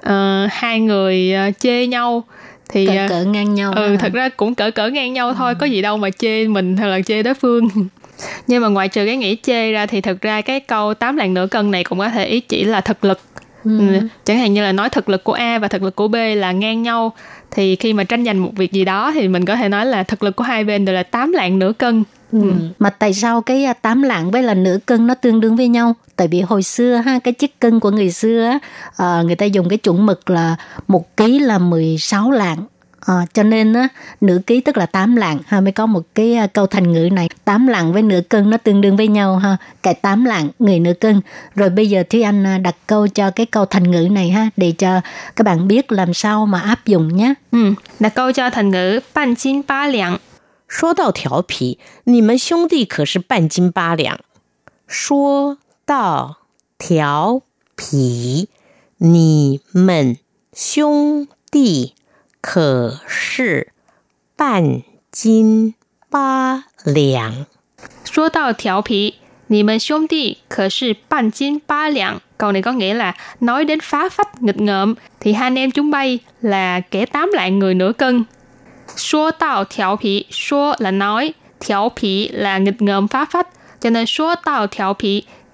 [0.00, 2.24] ờ, hai người ờ, chê nhau
[2.68, 3.72] thì Cỡ ờ, cỡ ngang nhau.
[3.76, 6.76] ừ thật ra cũng cỡ cỡ ngang nhau thôi có gì đâu mà chê mình
[6.76, 7.68] hay là chê đối phương
[8.46, 11.34] nhưng mà ngoại trừ cái nghĩa chê ra thì thực ra cái câu tám lạng
[11.34, 13.20] nửa cân này cũng có thể ý chỉ là thực lực
[13.64, 13.80] ừ.
[14.24, 16.52] chẳng hạn như là nói thực lực của A và thực lực của B là
[16.52, 17.12] ngang nhau
[17.50, 20.02] thì khi mà tranh giành một việc gì đó thì mình có thể nói là
[20.02, 22.52] thực lực của hai bên đều là tám lạng nửa cân Ừ.
[22.78, 25.68] Mà tại sao cái à, tám lạng với là nửa cân nó tương đương với
[25.68, 25.94] nhau?
[26.16, 28.58] Tại vì hồi xưa ha cái chiếc cân của người xưa
[28.96, 30.56] à, người ta dùng cái chuẩn mực là
[30.88, 32.66] một ký là 16 lạng.
[33.06, 33.88] À, cho nên á,
[34.20, 37.08] nửa ký tức là 8 lạng ha mới có một cái à, câu thành ngữ
[37.12, 40.48] này 8 lạng với nửa cân nó tương đương với nhau ha cái 8 lạng
[40.58, 41.20] người nửa cân
[41.54, 44.50] rồi bây giờ Thúy Anh à, đặt câu cho cái câu thành ngữ này ha
[44.56, 45.00] để cho
[45.36, 47.58] các bạn biết làm sao mà áp dụng nhé ừ.
[48.00, 50.16] đặt câu cho thành ngữ ban chín ba lạng
[50.67, 54.19] 说到调皮，你们兄弟可是半斤八两。
[54.87, 56.37] 说到
[56.77, 57.43] 调
[57.75, 58.49] 皮，
[58.97, 60.17] 你们
[60.53, 61.93] 兄弟
[62.41, 63.73] 可是
[64.35, 65.75] 半斤
[66.09, 67.45] 八两。
[68.03, 69.13] Số tao thiểu phí,
[69.47, 72.19] nì mình兄弟可是半斤八两.
[72.37, 75.71] Câu này có nghĩa là nói đến phá phách nghịch ngợm thì hai anh em
[75.71, 78.23] chúng bay là kẻ tám lạng người nửa cân.
[78.96, 79.30] Số
[80.78, 81.32] là nói,
[81.66, 83.48] 调皮 là nghịch ngợm phá phách.
[83.80, 84.34] Cho nên số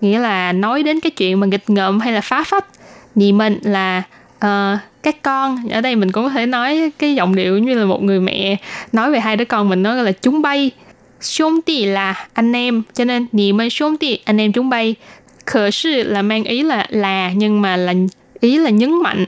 [0.01, 2.65] nghĩa là nói đến cái chuyện mà nghịch ngợm hay là phá phách.
[3.15, 4.03] Nhị mình là
[4.45, 7.85] uh, các con ở đây mình cũng có thể nói cái giọng điệu như là
[7.85, 8.57] một người mẹ
[8.93, 10.71] nói về hai đứa con mình nói là chúng bay
[11.21, 14.95] xung tỷ là anh em cho nên nhị mình xung tỷ anh em chúng bay
[15.47, 17.95] khở sư là mang ý là là nhưng mà là
[18.41, 19.25] ý là nhấn mạnh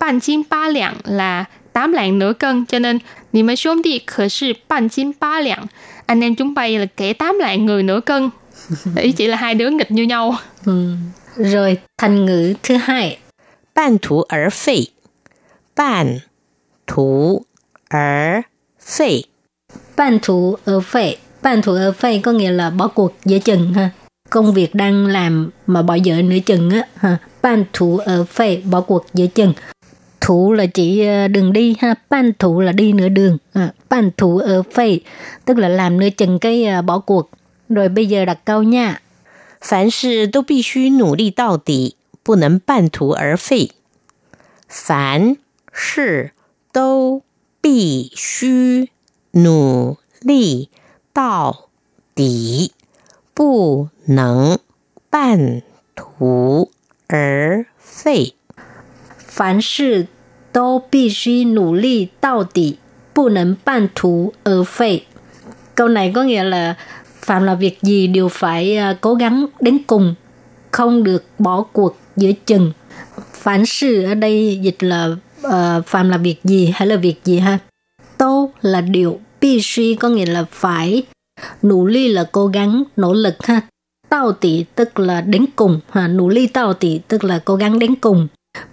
[0.00, 1.44] bàn chim ba lạng là
[1.76, 2.98] 8 lạng nửa cân, cho nên
[3.32, 5.66] Nì mấy xuống đi khở sư bàn chín ba lạng.
[6.06, 8.30] Anh em chúng bay là kể 8 lạng người nửa cân.
[8.96, 10.36] Ý chỉ là hai đứa nghịch như nhau.
[10.64, 10.94] Ừ.
[11.36, 13.18] Rồi thành ngữ thứ hai.
[13.74, 14.76] Bàn thủ ở phê.
[15.76, 16.18] Bàn
[16.86, 17.42] thủ
[17.88, 18.40] ở
[18.80, 19.22] phê.
[19.96, 21.16] Bàn thủ ở phê.
[21.42, 23.90] Bàn thủ ở phê có nghĩa là bỏ cuộc giữa chừng ha.
[24.30, 27.18] Công việc đang làm mà bỏ dở nửa chừng á ha.
[27.42, 29.52] Bàn thủ ở phê bỏ cuộc giữa chừng
[30.21, 34.11] thủ là chỉ ờ, đường đi ha ban thủ là đi nửa đường à, ban
[34.17, 34.99] thủ ở phệ
[35.45, 37.29] tức là làm nửa chừng cái ờ, bỏ cuộc
[37.69, 39.01] rồi bây giờ đặt câu nha
[39.63, 43.69] 凡事都必须努力到底，不能半途而废。
[44.67, 45.37] 凡
[45.71, 46.31] 事
[46.73, 47.21] 都
[47.61, 48.89] 必须
[49.33, 50.69] 努力
[51.13, 51.69] 到
[52.15, 52.71] 底，
[53.35, 54.57] 不能
[55.11, 55.61] 半
[55.95, 56.71] 途
[57.05, 58.33] 而废。
[59.35, 60.07] 凡事
[60.51, 62.77] 都必须努力到底，
[63.13, 65.05] 不能半途而废.
[65.75, 66.75] Câu này có nghĩa là
[67.21, 70.15] phạm là việc gì đều phải uh, cố gắng đến cùng,
[70.71, 72.71] không được bỏ cuộc giữa chừng.
[73.33, 75.15] Phản sự ở đây dịch là
[75.47, 77.59] uh, phạm là việc gì hay là việc gì ha?
[78.17, 81.03] Tô là điều,必须có nghĩa là phải,
[81.61, 83.61] nỗ ly là cố gắng, nỗ lực ha.
[84.09, 86.07] Tao tỷ tức là đến cùng, ha.
[86.07, 88.27] nỗ ly tao tỷ tức là cố gắng đến cùng.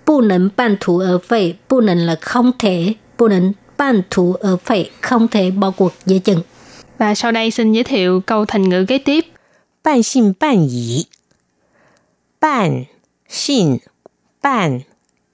[0.07, 4.33] Bu nấn ban thủ ở phẩy, bu nấn là không thể, bu nấn ban thủ
[4.33, 6.43] ở phẩy, không thể bỏ cuộc giữa chừng.
[6.99, 9.25] Và sau đây xin giới thiệu câu thành ngữ kế tiếp.
[9.83, 11.07] 半信半疑，
[12.41, 12.87] 半
[13.29, 13.79] 信
[14.43, 14.83] 半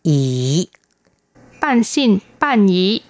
[0.04, 0.68] 疑，
[1.60, 3.00] Ban xin, ban nhí.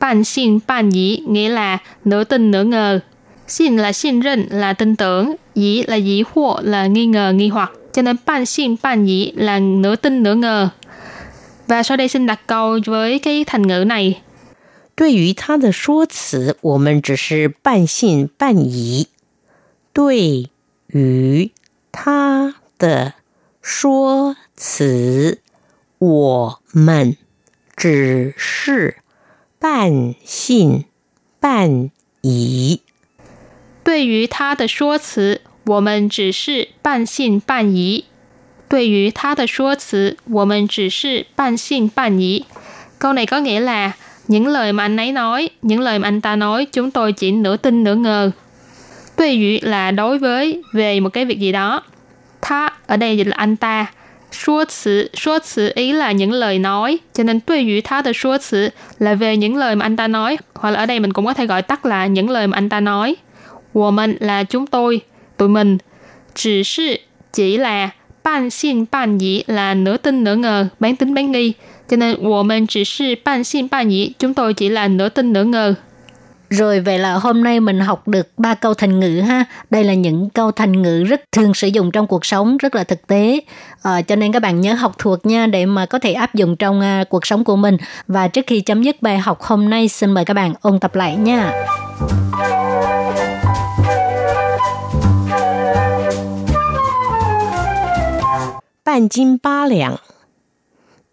[0.00, 3.00] Ban xin, ban nhí nghĩa là nửa tin nửa ngờ.
[3.46, 5.34] Xin là信任, là tin tưởng.
[5.54, 7.72] Dĩ là dĩ hoặc, là nghi ngờ, nghi hoặc.
[7.92, 10.68] Cho nên ban xin, ban nhí là nửa tin nửa ngờ.
[11.66, 14.22] Và sau đây xin đặt câu với cái thành ngữ này.
[14.96, 19.06] 对于他的说辞，我们只是半信半疑。
[19.94, 20.50] 对
[20.88, 21.52] 于
[21.90, 23.14] 他的
[23.62, 25.38] 说辞，
[25.98, 27.16] 我们
[27.76, 28.96] 只是
[29.58, 30.84] 半信
[31.40, 32.82] 半疑。
[33.82, 38.04] 对于他的说辞，我们只是半信半疑。
[38.68, 42.44] 对于他的说辞，我们只是半信半疑.
[42.98, 43.92] Câu này có nghĩa là
[44.28, 47.32] những lời mà anh ấy nói, những lời mà anh ta nói, chúng tôi chỉ
[47.32, 48.30] nửa tin nửa ngờ.
[49.16, 51.82] Tuy dụ là đối với về một cái việc gì đó.
[52.40, 53.86] Tha ở đây dịch là anh ta.
[54.32, 56.98] Số词, số词ý là những lời nói.
[57.14, 60.36] Cho nên tuy dụ tha từ số词là về những lời mà anh ta nói.
[60.54, 62.68] Hoặc là ở đây mình cũng có thể gọi tắt là những lời mà anh
[62.68, 63.16] ta nói.
[63.72, 65.00] Của mình là chúng tôi,
[65.36, 65.78] tụi mình.
[66.34, 66.96] Chỉ sư
[67.32, 67.90] chỉ là
[68.24, 71.52] ban xin ban疑là nửa tin nửa ngờ, bán tính bán nghi.
[71.88, 75.74] Cho nên, 我们只是半信半疑, chúng tôi chỉ là nửa tin nửa ngờ.
[76.50, 79.44] Rồi vậy là hôm nay mình học được ba câu thành ngữ ha.
[79.70, 82.84] Đây là những câu thành ngữ rất thường sử dụng trong cuộc sống, rất là
[82.84, 83.40] thực tế.
[83.82, 86.56] À, cho nên các bạn nhớ học thuộc nha để mà có thể áp dụng
[86.56, 87.76] trong uh, cuộc sống của mình.
[88.06, 90.94] Và trước khi chấm dứt bài học hôm nay, xin mời các bạn ôn tập
[90.94, 91.52] lại nha.
[98.84, 99.98] 半斤八两，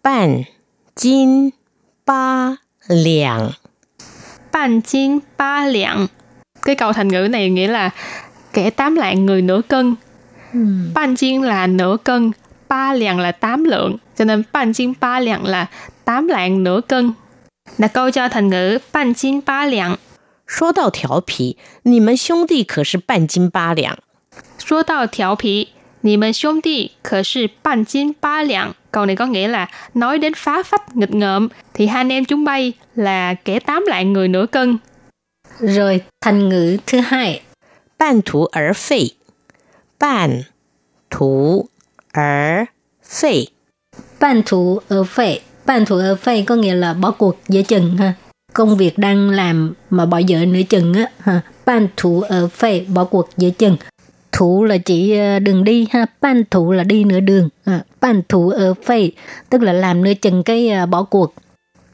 [0.02, 0.44] 半
[0.94, 1.52] 斤
[2.04, 3.52] 八两，
[4.50, 6.06] Ban chín ba lạng.
[6.62, 7.90] Cái câu thành ngữ này nghĩa là
[8.52, 9.94] kẻ tám lạng người nửa cân.
[10.94, 12.32] Ban chiên là nửa cân,
[12.68, 13.96] ba lạng là tám lượng.
[14.16, 15.66] Cho nên ban chiên ba lạng là
[16.04, 17.12] tám lạng nửa cân.
[17.78, 19.96] Đặt câu cho thành ngữ ban chiên ba lạng.
[20.46, 23.98] 说到调皮，你们兄弟可是半斤八两。
[24.58, 25.68] 说到调皮，
[26.02, 28.74] 你们兄弟可是半斤八两.
[28.90, 32.24] Câu này có nghĩa là nói đến phá phách nghịch ngợm thì hai anh em
[32.24, 34.78] chúng bay là kẻ tám lạng người nửa cân.
[35.60, 37.42] Rồi thành ngữ thứ hai.
[37.98, 39.16] 半途而废，
[39.98, 40.44] 半
[41.10, 41.68] 途
[42.12, 42.68] 而
[43.02, 43.48] 废，
[44.20, 45.40] Ban thủ ở phệ.
[45.66, 48.14] Ban thủ ở phệ có nghĩa là bỏ cuộc giữa chừng ha.
[48.52, 51.06] Công việc đang làm mà bỏ dở nửa chừng á.
[51.18, 51.40] Ha.
[51.66, 53.76] Ban thủ ở phệ, bỏ cuộc giữa chừng.
[54.32, 56.06] Thủ là chỉ ờ, đường đi ha.
[56.20, 57.48] Ban thủ là đi nửa đường.
[57.64, 59.10] À, ban thủ ở phệ
[59.50, 61.34] tức là làm nửa chừng cái ờ, bỏ cuộc.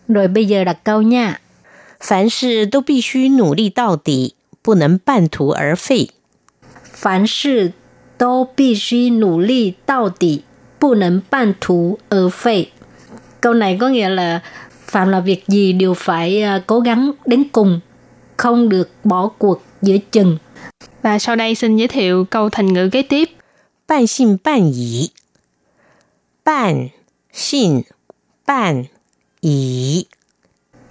[0.09, 1.40] Rồi bây giờ đặt câu nha.
[2.00, 6.11] 凡事都必须努力到底，不能半途而废。
[6.92, 7.72] 凡事
[8.18, 10.44] 都必须努力到底，
[10.79, 12.72] 不能半途而废.
[13.40, 14.40] Câu này có nghĩa là
[14.87, 17.81] phạm là việc gì đều phải à, cố gắng đến cùng,
[18.37, 20.38] không được bỏ cuộc giữa chừng.
[21.03, 23.29] Và sau đây xin giới thiệu câu thành ngữ kế tiếp.
[23.87, 25.11] 半信半疑，
[26.42, 26.90] 半
[27.33, 27.85] 信
[28.46, 28.87] 半
[29.42, 30.07] 疑，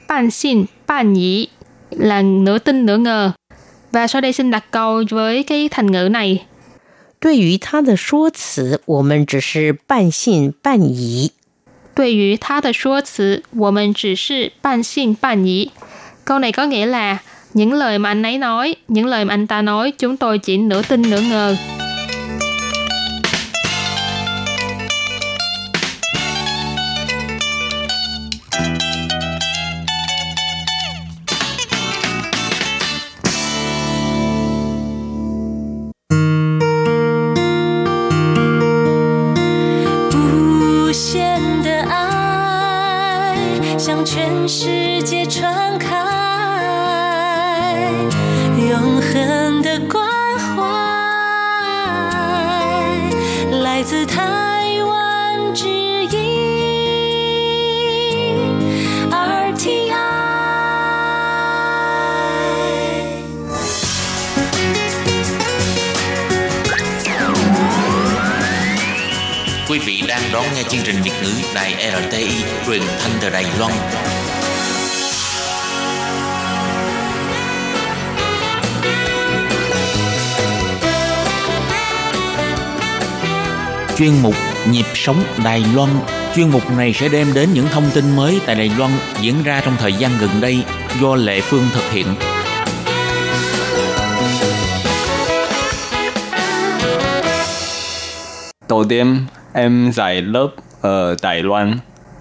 [0.07, 1.47] Ban xin, ban nhĩ
[1.89, 3.31] là nửa tin nửa ngờ.
[3.91, 6.45] Và sau đây xin đặt câu với cái thành ngữ này.
[7.19, 11.31] 对于他的说辞，我们只是半信半疑。
[11.95, 15.71] 对于他的说辞，我们只是半信半疑.
[16.25, 17.19] Câu này có nghĩa là
[17.54, 20.56] những lời mà anh ấy nói, những lời mà anh ta nói, chúng tôi chỉ
[20.56, 21.56] nửa tin nửa ngờ.
[73.08, 73.72] Thanh từ Đài Loan.
[83.98, 84.34] Chuyên mục
[84.70, 85.88] Nhịp sống Đài Loan
[86.34, 88.90] Chuyên mục này sẽ đem đến những thông tin mới tại Đài Loan
[89.20, 90.64] diễn ra trong thời gian gần đây
[91.00, 92.06] do Lệ Phương thực hiện.
[98.68, 99.16] Đầu tiên,
[99.52, 100.48] em dạy lớp
[100.80, 101.78] ở Đài Loan.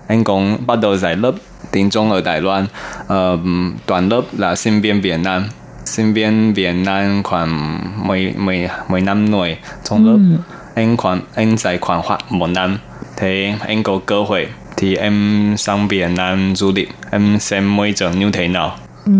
[0.07, 1.31] Em cũng bắt đầu dạy lớp
[1.71, 2.65] tiếng Trung ở Đài Loan.
[3.07, 3.37] Ờ,
[3.85, 5.49] toàn lớp là sinh viên Việt Nam.
[5.85, 10.37] Sinh viên Việt Nam khoảng 10, 10, 10 năm rồi trong lớp.
[10.75, 12.77] Em khoảng em dạy khoảng một năm.
[13.17, 16.89] Thế em có cơ hội thì em sang Việt Nam du lịch.
[17.11, 18.75] Em xem môi trường như thế nào.
[19.05, 19.11] Ừ,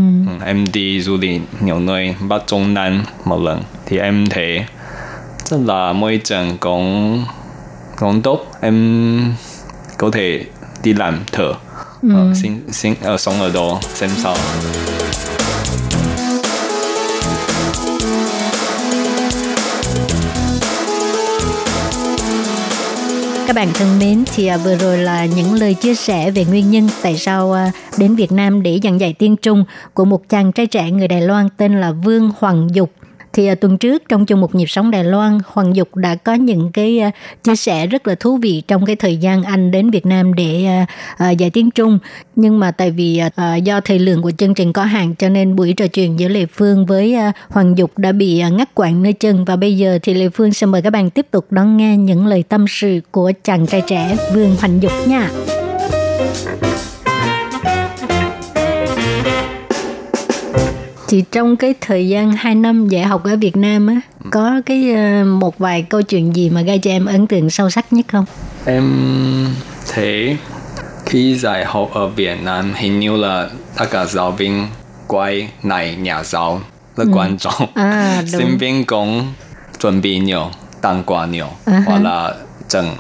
[0.46, 4.66] em đi du lịch nhiều nơi Bắc Trung Nam một lần thì em thấy
[5.46, 7.24] rất là môi trường cũng
[8.00, 9.36] cũng tốt em
[9.98, 10.46] có thể
[10.88, 11.54] đi làm thử
[12.14, 14.36] ờ, sinh sinh ở sống ở đó xem sao.
[23.48, 26.72] Các bạn thân mến, thì à, vừa rồi là những lời chia sẻ về nguyên
[26.72, 30.52] nhân tại sao à, đến Việt Nam để giảng dạy tiếng Trung của một chàng
[30.52, 32.92] trai trẻ người Đài Loan tên là Vương Hoàng Dục.
[33.34, 36.34] Thì à, tuần trước trong chung một nhịp sống Đài Loan, Hoàng Dục đã có
[36.34, 37.12] những cái à,
[37.44, 40.66] chia sẻ rất là thú vị trong cái thời gian anh đến Việt Nam để
[41.18, 42.00] à, dạy tiếng Trung.
[42.36, 43.22] Nhưng mà tại vì
[43.64, 46.46] do thời lượng của chương trình có hạn cho nên buổi trò chuyện giữa Lê
[46.46, 47.16] Phương với
[47.50, 50.66] Hoàng Dục đã bị ngắt quãng nơi chân và bây giờ thì Lê Phương sẽ
[50.66, 54.18] mời các bạn tiếp tục đón nghe những lời tâm sự của chàng trai trẻ
[54.34, 55.30] Vương Hoàng Dục nha.
[61.08, 64.94] Chị trong cái thời gian 2 năm dạy học ở Việt Nam á, có cái
[64.94, 68.06] ờ, một vài câu chuyện gì mà gây cho em ấn tượng sâu sắc nhất
[68.12, 68.26] không?
[68.66, 68.84] Em
[69.94, 70.38] thấy
[71.06, 74.68] khi dạy học ở Việt Nam hình như là tất cả giáo viên
[75.08, 76.62] quay này nhà giáo
[76.98, 77.12] là ừ.
[77.14, 77.68] quan trọng.
[77.74, 78.42] À, đúng.
[78.42, 79.34] Sinh viên cũng
[79.80, 81.84] chuẩn bị nhiều, tặng quà nhiều, uh-huh.
[81.86, 82.34] hoặc là
[82.70, 82.96] trường.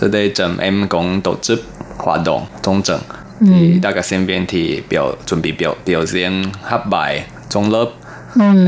[0.00, 1.64] cho đây trường em cũng tổ chức
[1.96, 3.00] hoạt động trong trường.
[3.40, 3.46] Ừ.
[3.50, 7.70] Thì tất cả sinh viên thì biểu chuẩn bị biểu biểu diễn hát bài trong
[7.70, 7.86] lớp.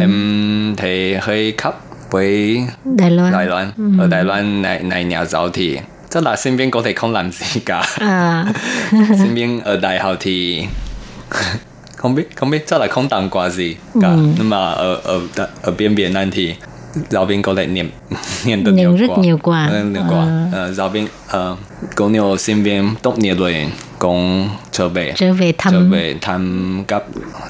[0.00, 1.74] Em thấy hơi khác
[2.10, 3.32] với Đài Loan.
[3.32, 3.98] Đài Loan.
[3.98, 5.78] Ở Đài Loan này này nhà giáo thì
[6.10, 7.84] rất là sinh viên có thể không làm gì cả.
[7.98, 8.46] À,
[8.92, 10.66] sinh viên ở đại học thì
[11.96, 14.16] không biết không biết chắc là không tặng quà gì cả.
[14.38, 15.20] Nhưng mà ở ở
[15.62, 16.54] ở bên Việt Nam thì
[17.08, 17.90] giáo viên có thể niệm
[18.44, 19.16] niệm được nhiều rất quà.
[19.22, 19.70] nhiều quà.
[19.92, 20.48] Nhiều quà.
[20.52, 21.56] Ờ, giáo viên ờ,
[21.94, 26.16] có nhiều sinh viên tốt nghiệp rồi cũng trở về trở về thăm trở về
[26.20, 27.02] thăm các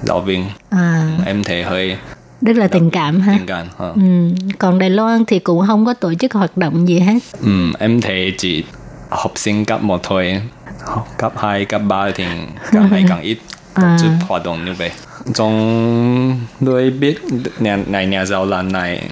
[0.03, 1.97] giáo viên à, em thấy hơi
[2.43, 3.35] rất là tình cảm ha.
[3.39, 3.93] tình cảm ờ.
[3.97, 4.03] Ừ.
[4.59, 7.19] Còn Đài Loan thì cũng không có tổ chức hoạt động gì hết.
[7.41, 8.65] Ừ, em thấy chỉ
[9.11, 10.43] học sinh cấp 1 thôi
[11.19, 12.25] cấp 2, cấp 3 thì
[12.73, 13.39] càng ngày càng ít
[13.75, 14.91] tổ chức hoạt động như vậy
[15.35, 17.19] trong tôi biết
[17.59, 19.03] nhà này nhà giáo lần này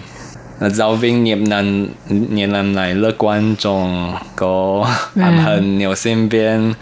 [0.60, 4.86] giáo viên nhiệm lần nhiệm lần này rất quan trọng có
[5.20, 6.74] ảnh hưởng nhiều sinh viên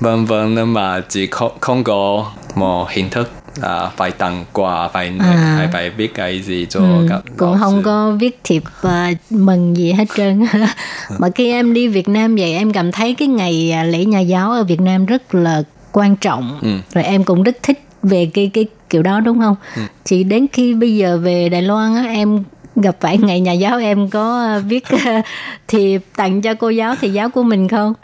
[0.00, 3.30] vân vân nhưng mà chỉ không, không có một hình thức
[3.62, 5.54] là phải tặng quà phải À.
[5.58, 7.82] hay phải biết cái gì cho Ừ, các cũng không sư.
[7.84, 10.44] có viết thiệp à, mừng gì hết trơn
[11.18, 14.20] mà khi em đi Việt Nam vậy em cảm thấy cái ngày à, lễ nhà
[14.20, 16.68] giáo ở Việt Nam rất là quan trọng Ừ.
[16.94, 19.82] rồi em cũng rất thích về cái cái kiểu đó đúng không Ừ.
[20.04, 22.44] thì đến khi bây giờ về Đài Loan á em
[22.76, 25.22] gặp phải ngày nhà giáo em có à, viết à,
[25.68, 27.94] thiệp tặng cho cô giáo thầy giáo của mình không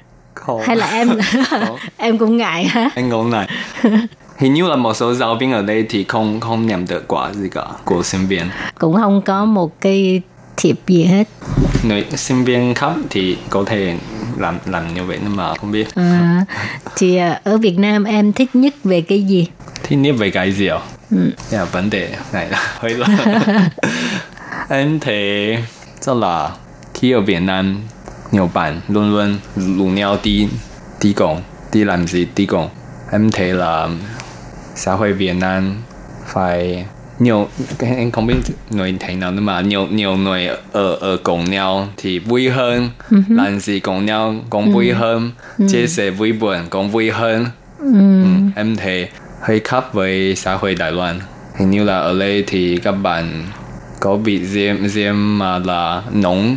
[0.65, 1.09] Hay là em
[1.97, 2.91] em cũng ngại hả?
[2.95, 3.49] Anh cũng này
[4.39, 7.33] hình như là một số giáo viên ở đây thì không không nhận được quả
[7.33, 8.43] gì cả của sinh viên.
[8.79, 10.23] Cũng không có một cái
[10.57, 11.29] thiệp gì hết.
[11.83, 13.97] Người sinh viên khác thì có thể
[14.39, 15.95] làm làm như vậy nhưng mà không biết.
[15.95, 16.45] À,
[16.97, 19.47] thì à, ở Việt Nam em thích nhất về cái gì?
[19.83, 20.79] Thì biết về cái gì ạ?
[21.11, 21.31] Ừ.
[21.53, 23.09] yeah, vấn đề này là hơi là
[24.69, 25.57] em thấy
[26.01, 26.51] rất là
[26.95, 27.81] khi ở Việt Nam
[28.35, 30.49] nhiều bạn luôn luôn rủ nhau đi
[31.03, 32.69] đi công đi làm gì đi công
[33.13, 33.89] em thấy là
[34.75, 35.75] xã hội Việt Nam
[36.27, 36.87] phải
[37.19, 37.49] nhiều
[37.81, 38.35] em không biết
[38.71, 42.91] nói thế nào nhưng mà nhiều nhiều người ở ở cùng nhau thì vui hơn
[43.29, 45.31] làm gì cùng nhau cũng vui hơn
[45.69, 47.47] chia sẻ vui buồn cũng vui hơn
[47.79, 48.01] Ừ,
[48.57, 49.09] em thấy
[49.41, 51.21] hơi khác với xã hội Đài Loan
[51.57, 53.45] hình như là ở đây thì các bạn
[54.01, 56.57] có bị riêng riêng mà là nóng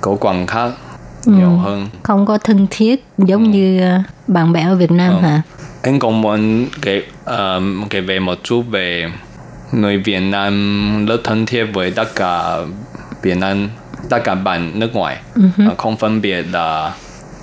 [0.00, 0.72] có khoảng khác
[1.26, 1.32] Ừ.
[1.32, 5.20] nhiều hơn Không có thân thiết giống như ờ, bạn bè ở Việt Nam Ừ.
[5.20, 5.42] hả?
[5.82, 9.12] anh cũng muốn kể um, kể về một chút về
[9.72, 12.56] người Việt Nam rất thân thiết với tất cả
[13.22, 13.68] Việt Nam
[14.08, 15.20] tất cả bạn nước ngoài
[15.58, 16.94] Ờ, không phân biệt là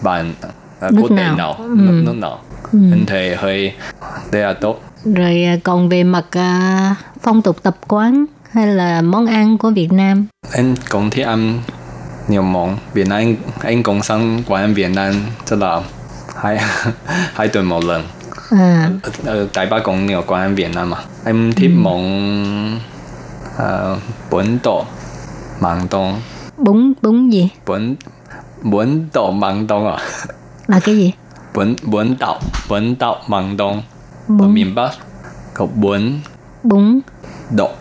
[0.02, 0.34] bạn
[0.82, 1.36] Nước quốc tế nào.
[1.38, 1.76] nào Ừ.
[1.78, 2.40] nước, nước nào
[2.72, 3.74] anh thấy hơi
[4.32, 4.82] đây là tốt
[5.16, 6.50] Rồi còn về mặt ờ,
[7.22, 11.62] phong tục tập quán hay là món ăn của Việt Nam anh cũng thích ăn
[12.38, 12.78] món.
[12.94, 15.14] Việt Nam anh, anh cũng sang quán ăn Việt Nam
[15.50, 15.82] tức là
[16.36, 16.60] hai
[17.34, 18.04] hai tuần một lần.
[18.52, 18.90] À,
[19.26, 20.98] ở Đài Bắc cũng nhiều quán ăn Việt Nam mà.
[21.26, 22.80] Em thích món
[23.56, 24.00] uh,
[24.32, 24.86] bún đậu
[25.60, 26.22] măng đông
[26.58, 27.50] bún bún gì?
[27.66, 27.96] Bún
[28.62, 29.98] bún đậu măng đông à?
[30.68, 31.14] Là cái gì?
[31.54, 33.82] Bún bún đậu bún đậu măng đông
[34.28, 34.92] ở miền Bắc
[35.54, 36.20] có bún
[36.64, 37.00] bún.
[37.50, 37.72] đậu.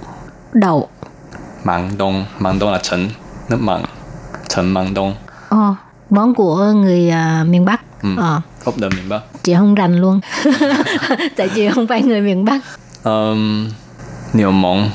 [0.52, 0.88] Đậu.
[1.64, 3.08] Măng đông măng đông là trứng
[3.48, 3.84] nước măng
[4.48, 5.14] trứng măng đông
[5.48, 5.74] Ồ,
[6.10, 7.80] món của người à, miền Bắc.
[8.02, 8.08] Ừ.
[8.16, 9.20] Ờ, gốc miền Bắc.
[9.42, 10.20] Chị không rành luôn.
[11.36, 12.60] Tại chị không phải người miền Bắc.
[13.04, 13.68] Um,
[14.32, 14.90] nhiều món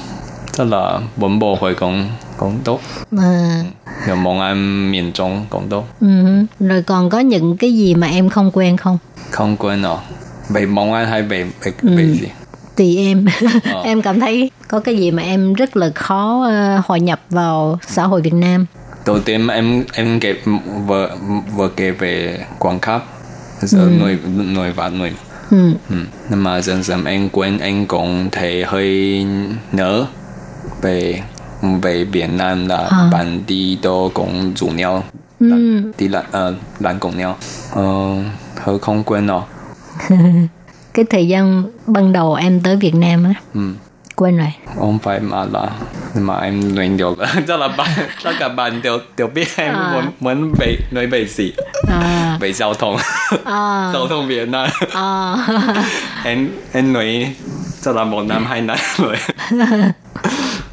[0.57, 2.05] tức là bún bò Huế cũng
[2.37, 2.79] cũng tốt.
[3.17, 3.63] À,
[4.07, 5.85] nhiều món ăn miền Trung cũng tốt.
[6.01, 6.07] Ừ.
[6.59, 8.97] rồi còn có những cái gì mà em không quen không?
[9.31, 9.97] Không quên rồi
[10.49, 11.97] về món ăn hay về về, Ừ.
[11.97, 12.27] về gì?
[12.75, 13.25] Tùy em.
[13.73, 13.81] Ờ.
[13.83, 17.79] em cảm thấy có cái gì mà em rất là khó ờ, hòa nhập vào
[17.87, 18.65] xã hội Việt Nam
[19.05, 20.35] đầu tiên em em kể
[20.87, 21.09] vừa
[21.55, 23.03] vừa kể về Quảng Khắp
[23.61, 24.17] giờ người
[24.53, 25.13] người và người
[25.51, 25.73] ừ.
[25.89, 25.95] ừ.
[26.29, 29.25] nhưng mà dần dần em quên em cũng thấy hơi
[29.71, 30.05] nhớ
[30.81, 31.21] về
[31.81, 33.09] về Việt Nam là À.
[33.11, 35.03] bạn đi đâu cũng rủ nhau
[35.39, 35.81] Ừ.
[35.97, 37.37] đi làm ờ, làm cùng nhau
[37.71, 39.41] ờ, không quên rồi
[40.93, 43.61] cái thời gian ban đầu em tới Việt Nam á ừ.
[44.15, 44.53] Quên rồi.
[44.77, 45.67] Không phải mà là
[46.15, 47.89] mà em luyện được chắc là bạn
[48.23, 49.91] tất cả bạn đều đều biết em À.
[49.93, 51.53] muốn muốn về nói về gì.
[51.89, 52.97] À, về giao thông.
[53.45, 54.69] À, giao thông Việt Nam.
[54.93, 55.35] À.
[56.23, 57.35] em em nói
[57.81, 59.15] chắc là một năm hai năm rồi.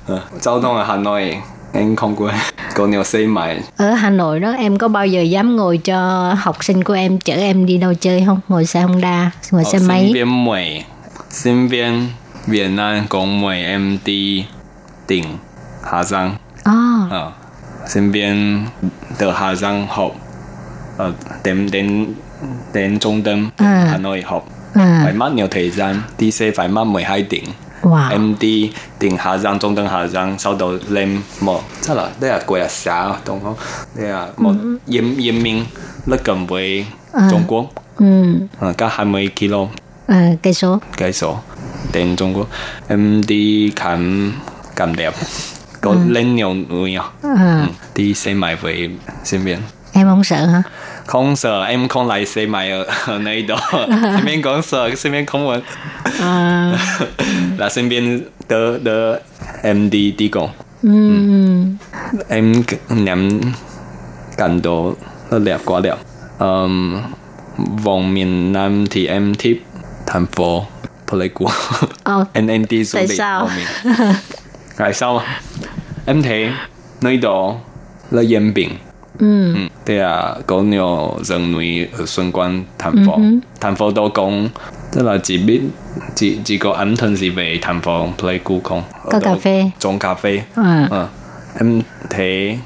[0.06, 1.36] Ờ, giao thông ở Hà Nội
[1.72, 2.34] em không quên.
[2.74, 3.60] Có nhiều xe máy.
[3.76, 5.98] Ở Hà Nội đó em có bao giờ dám ngồi cho
[6.40, 8.40] học sinh của em chở em đi đâu chơi không?
[8.48, 10.84] Ngồi xe Honda ngồi xe máy sinh viên mời
[11.30, 12.08] sinh viên
[12.46, 14.46] Việt Nam cũng mời em đi
[15.06, 15.24] tỉnh
[15.84, 16.34] Hà Giang.
[16.64, 16.74] À,
[17.10, 17.32] Ờ,
[17.88, 18.64] sinh viên
[19.18, 20.12] từ Hà Giang học
[20.96, 21.12] ờ,
[21.44, 22.06] đến đến
[22.72, 23.86] đến trung tâm À.
[23.90, 27.44] Hà Nội học à, phải mất nhiều thời gian đi xe phải mất 12 tiếng
[27.82, 28.10] wow.
[28.10, 32.10] em đi tỉnh Hà Giang trung tâm Hà Giang sau đó lên một chắc là
[32.20, 33.54] đây là quê xã đúng không?
[33.96, 34.52] Đây là một
[34.86, 35.64] Yên Yên Minh
[36.06, 37.28] rất gần với À.
[37.30, 37.66] Trung Quốc.
[37.98, 38.24] Ừ,
[38.58, 39.54] Ờ, cả 20 km
[40.10, 40.78] à, cây số.
[40.96, 41.38] Cây số.
[41.92, 42.48] Đến Trung Quốc.
[42.88, 44.32] Em đi khám
[44.76, 45.14] cảm đẹp.
[46.08, 48.90] Lên nhiều núi à à, Ừ, đi xe máy với
[49.24, 49.58] sinh viên.
[49.92, 50.62] Em không sợ hả?
[51.06, 53.58] Không sợ em không lái xe máy ở, ở nơi đó.
[54.16, 55.60] Sinh viên cũng sợ sinh viên không muốn.
[56.20, 56.72] À,
[57.58, 59.20] là sinh viên đỡ đỡ
[59.62, 60.50] em đi đi cùng.
[60.82, 60.90] Ừ,
[62.28, 63.40] em nhắm
[64.36, 64.94] cảm độ
[65.30, 65.96] rất đẹp quá đẹp.
[66.38, 66.96] Um,
[67.56, 69.62] vùng miền Nam thì em thích
[70.10, 70.64] thành phố
[71.08, 71.46] Pleiku
[72.32, 73.40] em đi du tại lịch sao?
[73.40, 73.96] vùng miền
[74.76, 75.22] tại sao
[76.06, 76.50] em thấy
[77.00, 77.54] nơi đó
[78.10, 78.70] rất yên bình
[79.18, 83.18] ừ, Ừ, đây là có nhiều rừng núi ở xung quanh thành phố.
[83.60, 84.48] Thành phố đó cũng
[84.92, 85.60] tức là chỉ biết
[86.14, 88.82] chỉ chỉ có ấn tượng gì về thành phố Pleiku không?
[89.10, 89.70] Có cà phê.
[89.78, 90.42] Trồng cà phê.
[90.54, 91.08] à, Ờ,
[91.58, 92.58] em thấy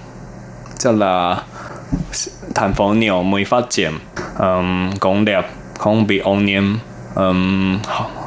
[0.84, 1.42] tức là
[2.54, 3.92] thành phố nhiều mới phát triển,
[4.38, 6.64] um, cũng đẹp, không bị ô nhiễm.
[7.14, 7.78] Um,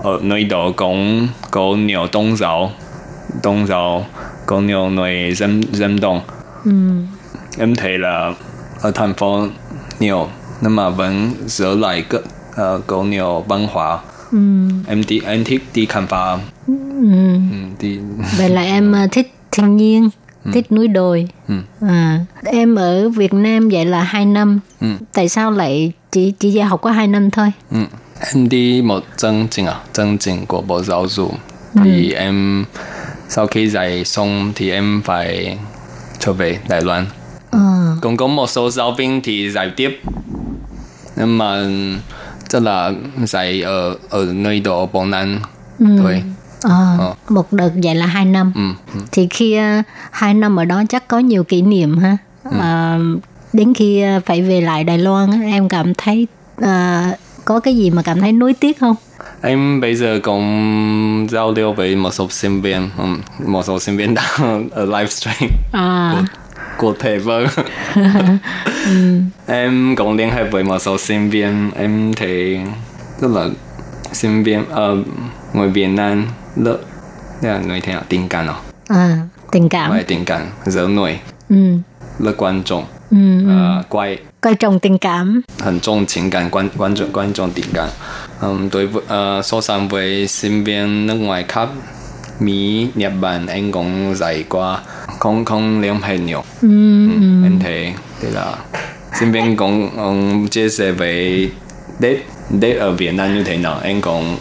[0.03, 2.71] ở nơi đó cũng có nhiều tôn giáo,
[3.43, 4.05] tôn giáo
[4.45, 6.21] có nhiều người dân dân động
[6.65, 6.71] ừ,
[7.57, 8.33] em thấy là
[8.81, 9.47] ở thành phố
[9.99, 10.27] nhiều
[10.61, 12.21] nhưng mà vẫn giữ lại cái
[12.51, 13.99] uh, có nhiều văn hóa.
[14.31, 14.37] Ừ,
[14.87, 16.37] em đi em thích đi khám phá.
[16.67, 16.73] Ừ.
[17.01, 17.99] ừ, đi.
[18.37, 20.09] Vậy là em à, thích thiên nhiên
[20.53, 21.27] thích núi đồi.
[21.47, 21.55] Ừ.
[21.81, 24.59] à, em ở Việt Nam vậy là hai năm.
[24.81, 24.87] Ừ.
[25.13, 27.51] tại sao lại chỉ chỉ học có hai năm thôi?
[27.71, 27.79] Ừ.
[28.19, 30.61] em đi một chương trình à chương trình của
[34.03, 35.57] xong thì em phải
[36.19, 37.05] trở về Đài Loan
[37.51, 37.59] à,
[38.01, 39.99] cũng có một số giáo viên thì dạy tiếp
[41.15, 41.63] nhưng mà
[42.49, 42.91] tức là
[43.23, 45.39] dạy ở ở nơi đó bốn năm
[45.77, 47.13] thôi à, Ờ.
[47.29, 48.99] một đợt vậy là hai năm。ừ.
[49.11, 52.17] thì khi à, hai năm ở đó chắc có nhiều kỷ niệm ha.
[52.43, 52.57] Ừ.
[52.59, 52.97] à,
[53.53, 56.27] đến khi à, phải về lại Đài Loan em cảm thấy
[56.61, 57.11] à,
[57.47, 58.95] có cái gì mà cảm thấy nuối tiếc không?
[59.41, 62.89] Em bây giờ cũng giao lưu với một số sinh viên.
[63.47, 66.11] Một số sinh viên đang ở livestream à.
[66.11, 66.25] của,
[66.77, 67.47] của thầy vâng.
[69.47, 71.71] Em cũng liên hệ với một số sinh viên.
[71.75, 72.61] Em thấy
[73.19, 73.47] rất là
[74.11, 76.25] sinh viên ở uh, người Việt Nam
[76.55, 76.77] rất
[77.41, 78.63] là người thế nào tình cảm không?
[78.87, 79.17] à
[79.51, 79.91] tình cảm.
[79.91, 81.19] Vậy tình cảm giữa người.
[81.49, 81.77] Ừ.
[82.19, 82.85] rất quan trọng.
[83.11, 85.41] Ừ, uh, quay coi trọng tình cảm.
[85.59, 87.89] Hẳn trọng tình cảm, quan quan trọng quan trọng tình cảm.
[88.41, 89.03] Um, đối với
[89.39, 91.69] uh, so sánh với sinh viên nước ngoài khác,
[92.39, 94.79] Mỹ, Nhật Bản, Anh cũng dạy qua
[95.19, 96.43] không không liên hệ nhiều.
[96.61, 96.67] Ừ.
[97.07, 98.55] Ừ, em thấy thế là
[99.19, 101.49] sinh viên cũng um, chia sẻ về
[102.01, 102.17] Tết
[102.61, 104.37] Tết ở Việt Nam như thế nào, anh cũng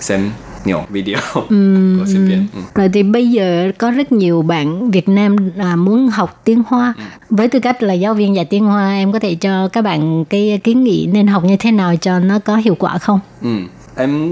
[0.00, 0.30] xem
[0.66, 2.46] nhiều video của sinh viên.
[2.54, 2.60] Ừ.
[2.74, 6.94] Rồi thì bây giờ có rất nhiều bạn Việt Nam à, muốn học tiếng Hoa.
[7.30, 10.24] Với tư cách là giáo viên dạy tiếng Hoa, em có thể cho các bạn
[10.24, 13.20] cái kiến nghị nên học như thế nào cho nó có hiệu quả không?
[13.42, 13.58] Ừ.
[13.96, 14.30] Em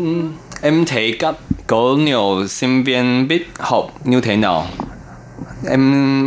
[0.62, 1.34] em thấy các
[1.66, 4.66] có nhiều sinh viên biết học như thế nào.
[5.68, 6.26] Em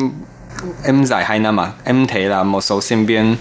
[0.83, 3.35] em dạy hai năm mà em thấy là một số sinh viên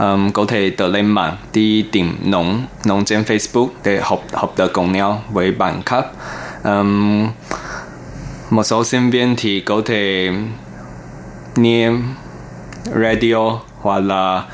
[0.00, 4.54] um, có thể tự lên mạng đi tìm nông nông trên Facebook để học học
[4.56, 6.06] được cùng nhau với bạn khác.
[6.64, 7.28] Um,
[8.50, 10.30] một số sinh viên thì có thể
[11.56, 11.90] nghe
[12.84, 14.44] radio hoặc là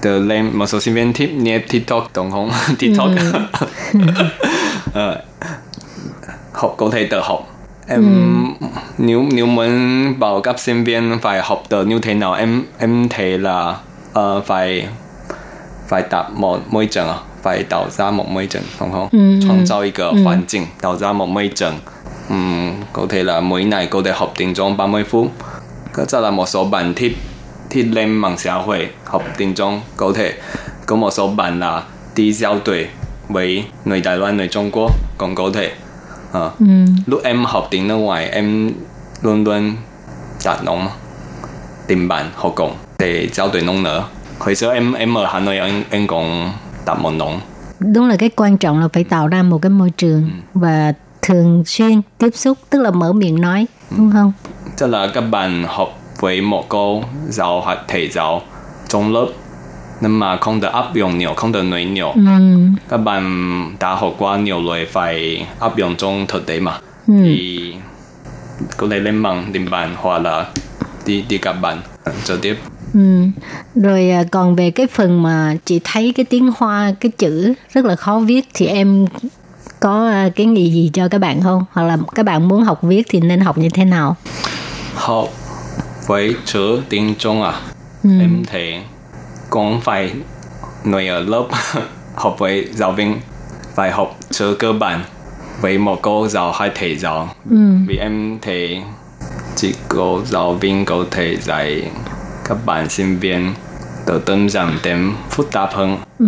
[0.00, 2.50] tự lên một số sinh viên thích nghe TikTok tổng không?
[2.78, 3.10] TikTok.
[4.92, 5.22] Ờ,
[6.52, 7.56] học có thể tự học.
[7.88, 8.04] Em
[8.98, 13.08] nếu nếu muốn bảo các sinh viên phải học được như thế nào em em
[13.08, 13.76] thấy là
[14.15, 14.87] ờ, phải
[15.87, 19.09] phải tạo một môi trường à, phải tạo ra một môi trường đúng không?
[19.11, 19.47] Ừ, ừ.
[19.47, 21.73] 创造一个环境，tạo ra một môi trường.
[22.29, 25.31] Ừm, có thể là mỗi ngày có thể học tiếng Trung 30 phút.
[25.93, 27.17] Có chắc là một số bạn thích
[27.69, 30.33] thích lên mạng xã hội học tiếng Trung có thể
[30.85, 31.83] có một số bạn là
[32.15, 32.87] đi giao tuyển
[33.29, 35.71] với người Đài Loan, người Trung Quốc cũng có thể.
[36.31, 36.51] Ờ.
[36.59, 36.65] Ừ.
[37.05, 38.71] Lúc em học tiếng nước ngoài em
[39.21, 39.75] luôn luôn
[40.45, 40.91] đặt nông mà
[41.87, 44.04] tìm bạn học cùng để giao tuyển nông nữa.
[44.38, 46.50] Hồi xưa em em ở Hà Nội em, em cũng
[46.86, 47.40] đặt một nông.
[47.80, 50.92] Đúng là cái quan trọng là phải tạo ra một cái môi trường và
[51.22, 53.66] thường xuyên tiếp xúc, tức là mở miệng nói,
[53.96, 54.32] đúng không?
[54.78, 58.42] Tức là các bạn học với một cô giáo hoặc thầy giáo
[58.88, 59.26] trong lớp
[60.00, 62.12] nhưng mà không được áp dụng nhiều, không được nói nhiều.
[62.14, 62.22] Ừ.
[62.88, 66.72] Các bạn đã học qua nhiều rồi phải áp dụng trong thực tế mà.
[67.06, 67.14] Ừ.
[67.24, 67.74] Thì
[68.76, 70.46] có thể lên mạng tìm bạn hoặc là
[71.06, 71.80] đi đi gặp bạn
[72.24, 72.56] trực tiếp.
[72.94, 73.26] Ừ.
[73.74, 77.84] Rồi à, còn về cái phần mà chị thấy cái tiếng Hoa cái chữ rất
[77.84, 79.06] là khó viết thì em
[79.80, 81.64] có à, cái nghị gì cho các bạn không?
[81.72, 84.16] Hoặc là các bạn muốn học viết thì nên học như thế nào?
[84.94, 85.28] Học
[86.06, 87.52] với chữ tiếng Trung à?
[88.02, 88.10] Ừ.
[88.20, 88.80] Em thấy
[89.50, 90.12] cũng phải
[90.84, 91.46] nói ở lớp
[92.14, 93.16] học với giáo viên
[93.74, 95.00] phải học chữ cơ bản
[95.60, 97.28] với một cô giáo hay thầy giáo.
[97.50, 97.56] Ừ.
[97.88, 98.82] Vì em thấy
[99.56, 101.90] chỉ có giáo viên có thể dạy
[102.48, 103.54] các bạn sinh viên
[104.06, 105.98] tự đơn giản thêm phức tạp hơn.
[106.18, 106.26] Ừ.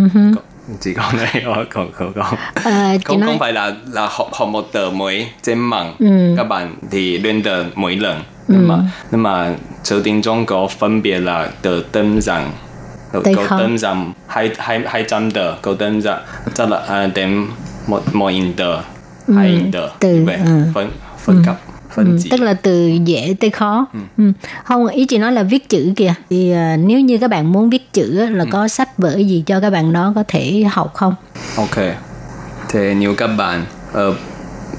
[0.80, 2.38] Chỉ có này không không không.
[2.54, 5.94] À, chị không nói không phải là là học học một từ mới trên mạng
[5.98, 6.34] Ừ.
[6.36, 8.78] các bạn thì luyện được mỗi lần nhưng mà
[9.10, 11.48] nhưng mà chữ tiếng Trung có phân biệt là
[13.12, 13.58] có Tới có khó.
[13.58, 16.22] đơn giản hai hai hai trăm từ có đơn giản
[16.56, 17.46] tức là à, đến
[17.86, 18.74] một một nghìn từ
[19.36, 20.62] hai như vậy ừ.
[20.74, 20.90] phân
[21.24, 21.56] phân cấp
[21.95, 23.85] phân Ừ, chỉ tức là từ dễ tới khó
[24.17, 24.23] ừ.
[24.63, 27.69] không ý chị nói là viết chữ kìa thì à, nếu như các bạn muốn
[27.69, 30.93] viết chữ á, là có sách vở gì cho các bạn đó có thể học
[30.93, 31.15] không
[31.57, 31.77] Ok.
[32.69, 34.13] Thế nếu các bạn ở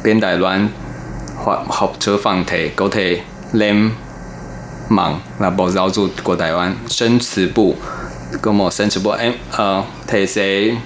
[0.05, 0.69] bên Đài Loan
[1.37, 3.21] hoặc học chữ phẳng thể có thể
[3.53, 3.91] lên
[4.89, 7.75] mạng là Bộ Giáo dục của Đài Loan sinh词部
[8.43, 10.77] có một sinh词部em ờ thầy sẽ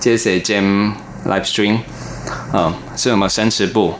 [0.00, 0.90] chia sẻ trên
[1.24, 1.78] livestream
[2.52, 3.94] ờ是một sinh词部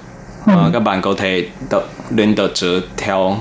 [0.48, 3.38] ờ các bạn có thể tự luyện được chữ theo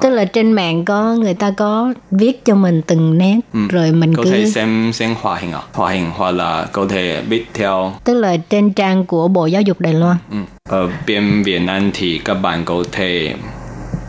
[0.00, 4.14] tức là trên mạng có người ta có viết cho mình từng nét rồi mình
[4.14, 7.46] có cứ thể xem xem hòa hình à hòa hình hoặc là có thể biết
[7.54, 10.36] theo tức là trên trang của bộ giáo dục đài loan Ừ.
[10.68, 13.34] Ở bên Việt Nam thì các bạn có thể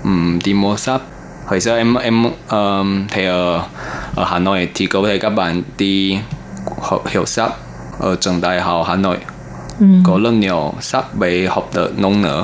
[0.04, 1.02] um, đi mua sách.
[1.46, 3.62] Hồi xưa em em um, thấy ở
[4.16, 6.20] ở Hà Nội thì có thể các bạn đi
[6.82, 7.52] học hiểu sách
[8.00, 9.18] ở trường đại học Hà Nội.
[10.04, 12.44] Có rất nhiều sách về học được ngôn ngữ.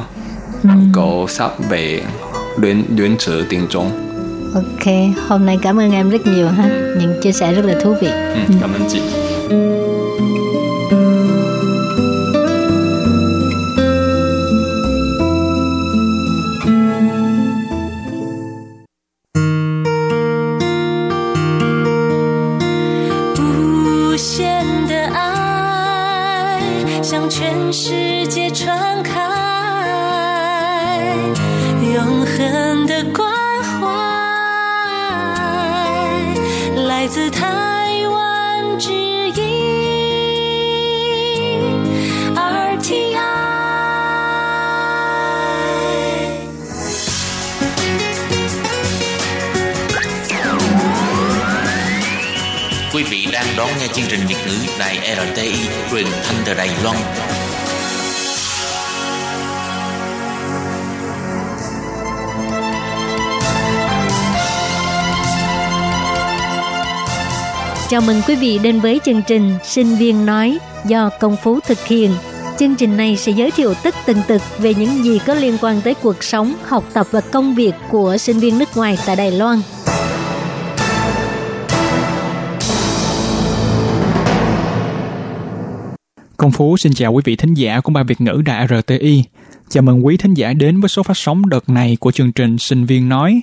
[0.94, 2.02] Có sách về
[2.58, 3.90] luyện luyện chữ tiếng Trung.
[4.54, 4.94] ok
[5.28, 6.70] hôm nay cảm ơn em rất nhiều ha
[7.00, 9.02] những chia sẻ rất là thú vị Ừ, cảm ơn chị.
[53.94, 55.54] Chương trình Việt ngữ Đài RTI
[55.92, 56.98] truyền thanh từ Đài Loan.
[67.90, 71.86] Chào mừng quý vị đến với chương trình Sinh viên nói do Công Phú thực
[71.86, 72.12] hiện.
[72.60, 75.82] Chương trình này sẽ giới thiệu tất tần tật về những gì có liên quan
[75.82, 79.32] tới cuộc sống, học tập và công việc của sinh viên nước ngoài tại Đài
[79.32, 79.62] Loan.
[86.42, 89.24] Công Phú xin chào quý vị thính giả của Ban Việt ngữ Đài RTI.
[89.70, 92.58] Chào mừng quý thính giả đến với số phát sóng đợt này của chương trình
[92.58, 93.42] Sinh viên nói.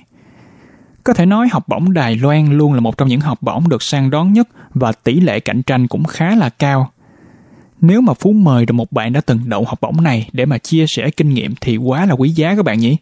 [1.03, 3.83] Có thể nói học bổng Đài Loan luôn là một trong những học bổng được
[3.83, 6.91] săn đón nhất và tỷ lệ cạnh tranh cũng khá là cao.
[7.81, 10.57] Nếu mà Phú mời được một bạn đã từng đậu học bổng này để mà
[10.57, 12.97] chia sẻ kinh nghiệm thì quá là quý giá các bạn nhỉ?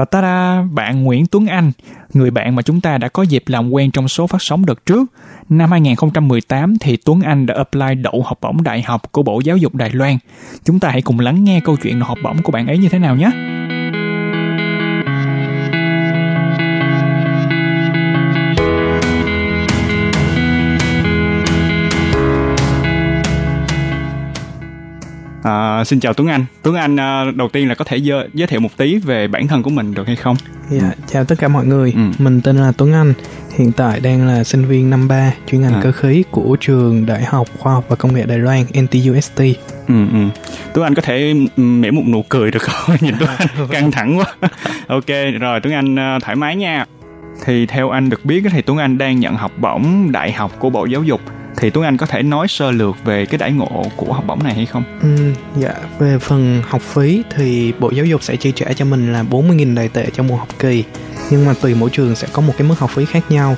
[0.00, 1.72] Và ta da, bạn Nguyễn Tuấn Anh,
[2.14, 4.86] người bạn mà chúng ta đã có dịp làm quen trong số phát sóng đợt
[4.86, 5.04] trước.
[5.48, 9.56] Năm 2018 thì Tuấn Anh đã apply đậu học bổng đại học của Bộ Giáo
[9.56, 10.18] dục Đài Loan.
[10.64, 12.98] Chúng ta hãy cùng lắng nghe câu chuyện học bổng của bạn ấy như thế
[12.98, 13.30] nào nhé.
[25.42, 26.44] À, xin chào Tuấn Anh.
[26.62, 29.48] Tuấn Anh à, đầu tiên là có thể giới, giới thiệu một tí về bản
[29.48, 30.36] thân của mình được hay không?
[30.70, 31.92] Dạ, chào tất cả mọi người.
[31.96, 32.00] Ừ.
[32.18, 33.14] Mình tên là Tuấn Anh.
[33.58, 35.80] Hiện tại đang là sinh viên năm 3 chuyên ngành À.
[35.82, 39.38] cơ khí của trường Đại học Khoa học và Công nghệ Đài Loan NTUST.
[39.88, 40.18] Ừ, ừ.
[40.74, 42.96] Tuấn Anh có thể ừ, mỉm một nụ cười được không?
[43.00, 44.24] Nhìn Tuấn Anh căng thẳng quá.
[44.86, 45.06] ok,
[45.40, 46.84] rồi Tuấn Anh à, thoải mái nha.
[47.44, 50.70] Thì theo anh được biết thì Tuấn Anh đang nhận học bổng đại học của
[50.70, 51.20] Bộ Giáo dục.
[51.60, 54.42] Thì Tuấn Anh có thể nói sơ lược về cái đãi ngộ của học bổng
[54.42, 54.84] này hay không?
[55.02, 59.12] Ừ, dạ, về phần học phí thì Bộ Giáo dục sẽ chi trả cho mình
[59.12, 60.84] là 40.000 đài tệ trong một học kỳ.
[61.30, 63.56] Nhưng mà tùy mỗi trường sẽ có một cái mức học phí khác nhau.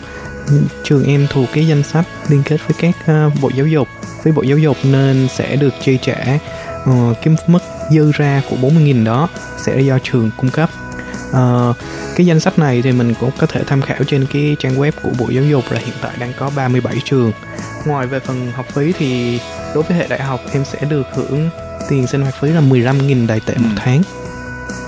[0.85, 3.89] Trường em thuộc cái danh sách liên kết với các uh, Bộ Giáo dục,
[4.25, 6.39] với Bộ Giáo dục nên sẽ được chi trả
[6.91, 9.29] uh, cái mức dư ra của 40.000 đó
[9.59, 10.71] sẽ do trường cung cấp.
[11.33, 11.75] Ờ,
[12.17, 14.93] cái danh sách này thì mình cũng có thể tham khảo trên cái trang web
[15.03, 17.33] của Bộ Giáo dục là hiện tại đang có 37 trường.
[17.87, 19.41] Ngoài về phần học phí thì
[19.75, 21.49] đối với hệ đại học em sẽ được hưởng
[21.89, 23.77] tiền sinh hoạt phí là 15.000 đài tệ một Ừ.
[23.77, 24.03] tháng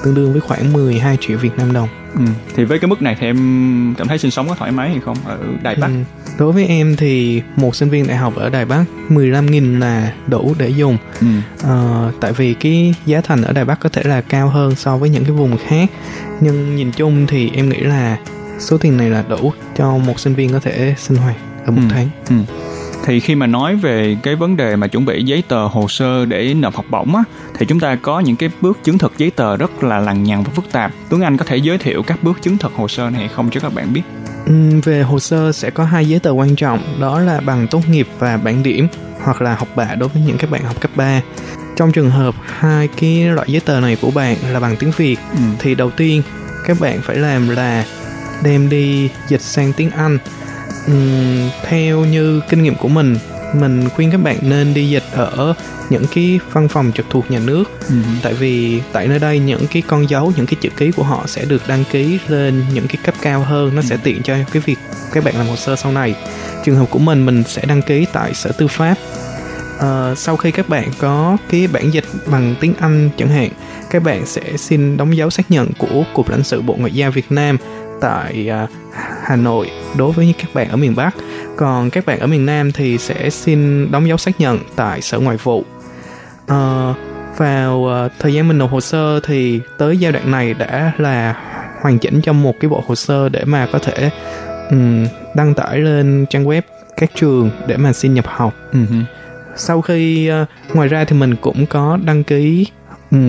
[0.05, 1.89] tương đương với khoảng 12 triệu Việt Nam đồng.
[2.15, 2.21] Ừ.
[2.57, 5.01] Thì với cái mức này thì em cảm thấy sinh sống có thoải mái hay
[5.05, 5.87] không ở Đài Bắc?
[5.87, 5.93] Ừ.
[6.39, 10.55] Đối với em thì một sinh viên đại học ở Đài Bắc 15.000 là đủ
[10.59, 11.27] để dùng Ừ.
[11.63, 14.97] Ờ, tại vì cái giá thành ở Đài Bắc có thể là cao hơn so
[14.97, 15.91] với những cái vùng khác
[16.41, 18.17] nhưng nhìn chung thì em nghĩ là
[18.59, 21.83] số tiền này là đủ cho một sinh viên có thể sinh hoạt ở một
[21.83, 21.89] Ừ.
[21.91, 22.09] tháng.
[22.29, 22.37] Ừ.
[23.07, 26.25] Thì khi mà nói về cái vấn đề mà chuẩn bị giấy tờ hồ sơ
[26.25, 27.23] để nộp học bổng á,
[27.59, 30.43] thì chúng ta có những cái bước chứng thực giấy tờ rất là lằng nhằng
[30.45, 30.93] và phức tạp.
[31.09, 33.61] Tuấn Anh có thể giới thiệu các bước chứng thực hồ sơ này không cho
[33.61, 34.03] các bạn biết?
[34.47, 37.81] Ừm, về hồ sơ sẽ có hai giấy tờ quan trọng đó là bằng tốt
[37.89, 38.89] nghiệp và bảng điểm
[39.23, 41.21] hoặc là học bạ đối với những các bạn học cấp 3
[41.77, 45.17] trong trường hợp hai cái loại giấy tờ này của bạn là bằng tiếng Việt
[45.33, 45.39] Ừ.
[45.59, 46.23] thì đầu tiên
[46.67, 47.85] các bạn phải làm là
[48.43, 50.19] đem đi dịch sang tiếng Anh
[50.87, 53.17] Ừm, theo như kinh nghiệm của mình
[53.55, 55.55] mình khuyên các bạn nên đi dịch ở
[55.91, 57.65] những cái văn phòng trực thuộc nhà nước.
[57.89, 57.95] Ừ.
[58.23, 61.27] tại vì tại nơi đây những cái con dấu những cái chữ ký của họ
[61.27, 63.75] sẽ được đăng ký lên những cái cấp cao hơn.
[63.77, 64.79] Nó sẽ tiện cho cái việc
[65.13, 66.15] các bạn làm hồ sơ sau này.
[66.65, 68.95] Trường hợp của mình mình sẽ đăng ký tại sở tư pháp.
[69.79, 73.51] Ờ, sau khi các bạn có cái bản dịch bằng tiếng Anh chẳng hạn
[73.91, 77.11] các bạn sẽ xin đóng dấu xác nhận của cục lãnh sự bộ ngoại giao
[77.11, 77.57] Việt Nam
[78.01, 78.67] tại à,
[79.23, 81.15] Hà Nội đối với các bạn ở miền Bắc.
[81.57, 85.19] Còn các bạn ở miền Nam thì sẽ xin đóng dấu xác nhận tại sở
[85.19, 85.65] ngoại vụ.
[86.47, 86.95] Ờ,
[87.37, 91.35] vào ờ, thời gian mình nộp hồ sơ thì tới giai đoạn này đã là
[91.81, 94.11] hoàn chỉnh cho một cái bộ hồ sơ để mà có thể
[94.71, 96.63] ừm, đăng tải lên trang web
[96.97, 98.55] các trường để mà xin nhập học.
[98.73, 98.81] Hử.
[99.57, 102.67] sau khi ờ, ngoài ra thì mình cũng có đăng ký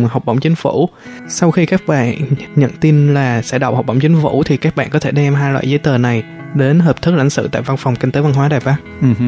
[0.10, 0.90] học bổng chính phủ
[1.30, 2.16] sau khi các bạn
[2.56, 5.34] nhận tin là sẽ đậu học bổng chính phủ thì các bạn có thể đem
[5.34, 6.24] hai loại giấy tờ này
[6.54, 9.08] đến hợp thức lãnh sự tại văn phòng kinh tế văn hóa đài bắc Ừ.
[9.20, 9.26] hử.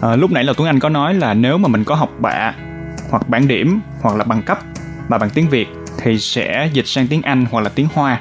[0.00, 2.54] Ờ, lúc nãy là Tuấn Anh có nói là nếu mà mình có học bạ
[3.10, 4.58] hoặc bản điểm hoặc là bằng cấp
[5.08, 5.68] mà bằng tiếng Việt
[6.02, 8.20] thì sẽ dịch sang tiếng Anh hoặc là tiếng Hoa.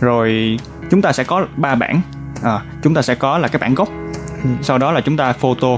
[0.00, 0.58] Rồi
[0.90, 2.00] chúng ta sẽ có ba bản.
[2.42, 3.88] À, chúng ta sẽ có là cái bản gốc.
[4.44, 4.50] Ừ.
[4.62, 5.68] Sau đó là chúng ta photo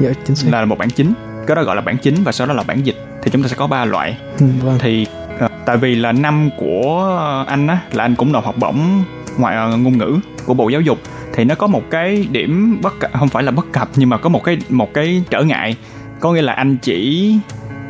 [0.00, 1.12] dạ chính xác là một bản chính.
[1.46, 2.96] Cái đó gọi là bản chính và sau đó là bản dịch.
[3.26, 4.16] Thì chúng ta sẽ có ba loại.
[4.40, 4.78] Ừ, vâng.
[4.80, 5.06] Thì
[5.38, 7.16] ờ, tại vì là năm của
[7.48, 9.04] anh á là anh cũng nộp học bổng
[9.38, 10.98] ngoại ờ, ngôn ngữ của Bộ Giáo dục
[11.34, 14.18] thì nó có một cái điểm bất cập không phải là bất cập nhưng mà
[14.18, 15.76] có một cái một cái trở ngại
[16.20, 17.34] có nghĩa là anh chỉ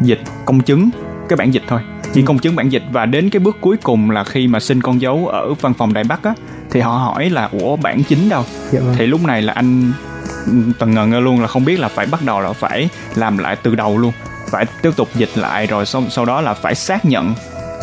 [0.00, 0.90] dịch công chứng
[1.28, 1.80] cái bản dịch thôi
[2.14, 4.80] chỉ công chứng bản dịch và đến cái bước cuối cùng là khi mà xin
[4.82, 6.34] con dấu ở văn phòng Đài Bắc á
[6.70, 8.94] thì họ hỏi là ủa bản chính đâu Dạ vâng.
[8.98, 9.92] thì lúc này là anh
[10.78, 13.56] tần ngờ ngơ luôn là không biết là phải bắt đầu là phải làm lại
[13.62, 14.12] từ đầu luôn
[14.50, 17.34] phải tiếp tục dịch lại rồi sau sau đó là phải xác nhận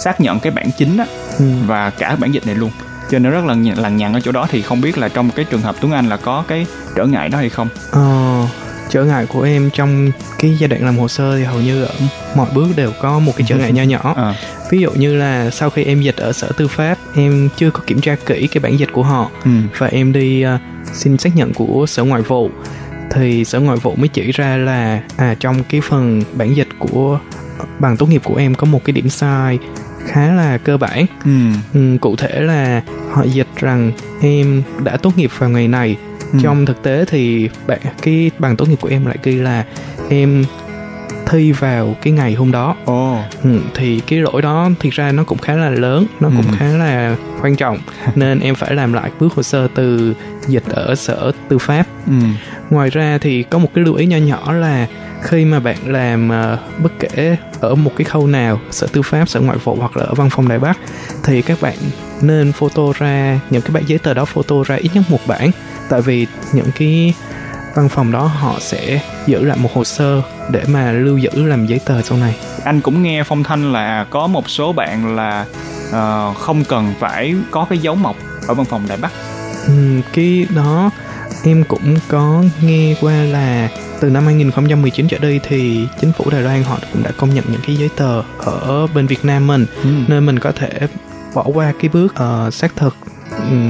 [0.04, 1.06] xác nhận cái bản chính á
[1.40, 1.46] Ừ.
[1.66, 2.72] và cả bản dịch này luôn
[3.12, 5.30] cho nên rất là nhằn- lằng nhằng ở chỗ đó thì không biết là trong
[5.30, 8.46] cái trường hợp Tuấn Anh là có cái trở ngại đó hay không Ờ,
[8.90, 11.92] trở ngại của em trong cái giai đoạn làm hồ sơ thì hầu như ở
[12.36, 14.36] mọi bước đều có một cái trở ngại nho nhỏ à.
[14.72, 17.80] ví dụ như là sau khi em dịch ở sở tư pháp em chưa có
[17.88, 19.52] kiểm tra kỹ cái bản dịch của họ ừ.
[19.78, 20.58] và em đi ờ,
[20.94, 22.50] xin xác nhận của sở ngoại vụ
[23.14, 27.20] thì sở ngoại vụ mới chỉ ra là à trong cái phần bản dịch của
[27.80, 29.60] bằng tốt nghiệp của em có một cái điểm sai
[30.06, 31.32] khá là cơ bản Ừ.
[31.74, 33.92] Ừ, cụ thể là họ dịch rằng
[34.22, 35.98] em đã tốt nghiệp vào ngày này
[36.34, 36.40] Ừ.
[36.44, 37.50] trong thực tế thì
[38.02, 39.64] cái bằng tốt nghiệp của em lại ghi là
[40.10, 40.46] em
[41.30, 43.18] thi vào cái ngày hôm đó Ồ.
[43.44, 46.56] ừ, thì cái lỗi đó thực ra nó cũng khá là lớn nó cũng Ừ.
[46.60, 47.78] khá là quan trọng
[48.16, 50.14] nên em phải làm lại bước hồ sơ từ
[50.48, 52.14] dịch ở sở tư pháp Ừ.
[52.70, 54.88] ngoài ra thì có một cái lưu ý nho nhỏ là
[55.22, 59.30] khi mà bạn làm ờ, bất kể ở một cái khâu nào sở tư pháp
[59.30, 60.78] sở ngoại vụ hoặc là ở văn phòng đài bắc
[61.24, 61.76] thì các bạn
[62.22, 65.52] nên photo ra những cái bản giấy tờ đó photo ra ít nhất một bản
[65.90, 67.14] tại vì những cái
[67.76, 70.22] văn phòng đó họ sẽ giữ lại một hồ sơ
[70.52, 72.36] để mà lưu giữ làm giấy tờ sau này.
[72.64, 75.46] Anh cũng nghe phong thanh là có một số bạn là
[75.92, 78.16] ờ, không cần phải có cái dấu mộc
[78.48, 79.12] ở văn phòng Đài Bắc.
[79.68, 80.90] Ừm, cái đó
[81.44, 83.70] em cũng có nghe qua là
[84.00, 87.44] từ năm 2019 trở đi thì chính phủ Đài Loan họ cũng đã công nhận
[87.48, 89.66] những cái giấy tờ ở bên Việt Nam mình.
[89.84, 89.90] Ừ.
[90.08, 90.70] nên mình có thể
[91.34, 92.96] bỏ qua cái bước ờ, xác thực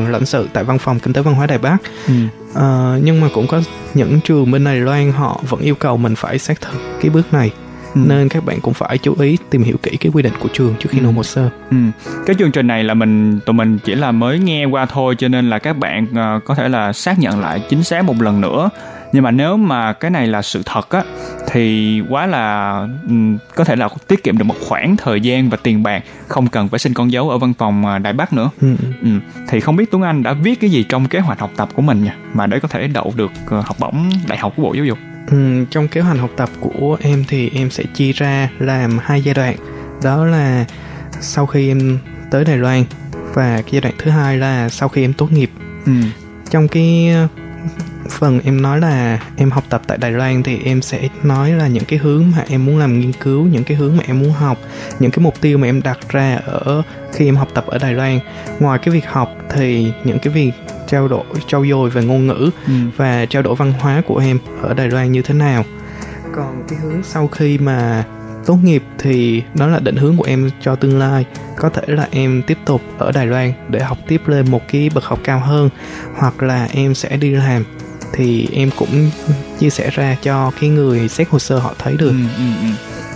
[0.09, 1.77] lãnh sự tại văn phòng kinh tế văn hóa Đài Bắc
[2.07, 2.13] Ừ.
[2.53, 3.61] Ờ, nhưng mà cũng có
[3.93, 7.33] những trường bên Đài Loan họ vẫn yêu cầu mình phải xác thực cái bước
[7.33, 7.51] này
[7.95, 8.01] Ừ.
[8.07, 10.75] nên các bạn cũng phải chú ý tìm hiểu kỹ cái quy định của trường
[10.79, 11.03] trước khi Ừ.
[11.03, 11.77] nộp hồ sơ Ừ.
[12.25, 15.27] Cái chương trình này là mình tụi mình chỉ là mới nghe qua thôi cho
[15.27, 18.41] nên là các bạn ờ, có thể là xác nhận lại chính xác một lần
[18.41, 18.69] nữa.
[19.13, 21.03] Nhưng mà nếu mà cái này là sự thật á
[21.51, 22.71] thì quá là
[23.07, 26.47] ừm, có thể là tiết kiệm được một khoảng thời gian và tiền bạc không
[26.47, 28.49] cần phải xin con dấu ở văn phòng ờ, Đài Bắc nữa.
[28.61, 28.75] Ừ.
[29.01, 29.09] Ừ.
[29.47, 31.81] Thì không biết Tuấn Anh đã viết cái gì trong kế hoạch học tập của
[31.81, 34.73] mình nha mà để có thể đậu được ờ, học bổng đại học của Bộ
[34.73, 34.97] Giáo dục.
[35.31, 39.21] Ừm, trong kế hoạch học tập của em thì em sẽ chia ra làm hai
[39.21, 39.55] giai đoạn
[40.03, 40.65] đó là
[41.21, 41.97] sau khi em
[42.31, 42.83] tới Đài Loan
[43.33, 45.51] và cái giai đoạn thứ hai là sau khi em tốt nghiệp
[45.85, 45.91] Ừ.
[46.49, 47.09] trong cái
[48.09, 51.67] phần em nói là em học tập tại Đài Loan thì em sẽ nói là
[51.67, 54.31] những cái hướng mà em muốn làm nghiên cứu những cái hướng mà em muốn
[54.31, 54.57] học
[54.99, 56.81] những cái mục tiêu mà em đặt ra ở
[57.13, 58.19] khi em học tập ở Đài Loan
[58.59, 60.51] ngoài cái việc học thì những cái việc
[60.87, 62.73] trao đổi trau dồi về ngôn ngữ Ừ.
[62.97, 65.63] và trao đổi văn hóa của em ở Đài Loan như thế nào
[66.35, 68.03] còn cái hướng sau khi mà
[68.45, 71.25] tốt nghiệp thì đó là định hướng của em cho tương lai
[71.57, 74.89] có thể là em tiếp tục ở Đài Loan để học tiếp lên một cái
[74.93, 75.69] bậc học cao hơn
[76.17, 77.63] hoặc là em sẽ đi làm
[78.13, 79.09] thì em cũng
[79.59, 82.67] chia sẻ ra cho cái người xét hồ sơ họ thấy được Ừ, ừ, ừ.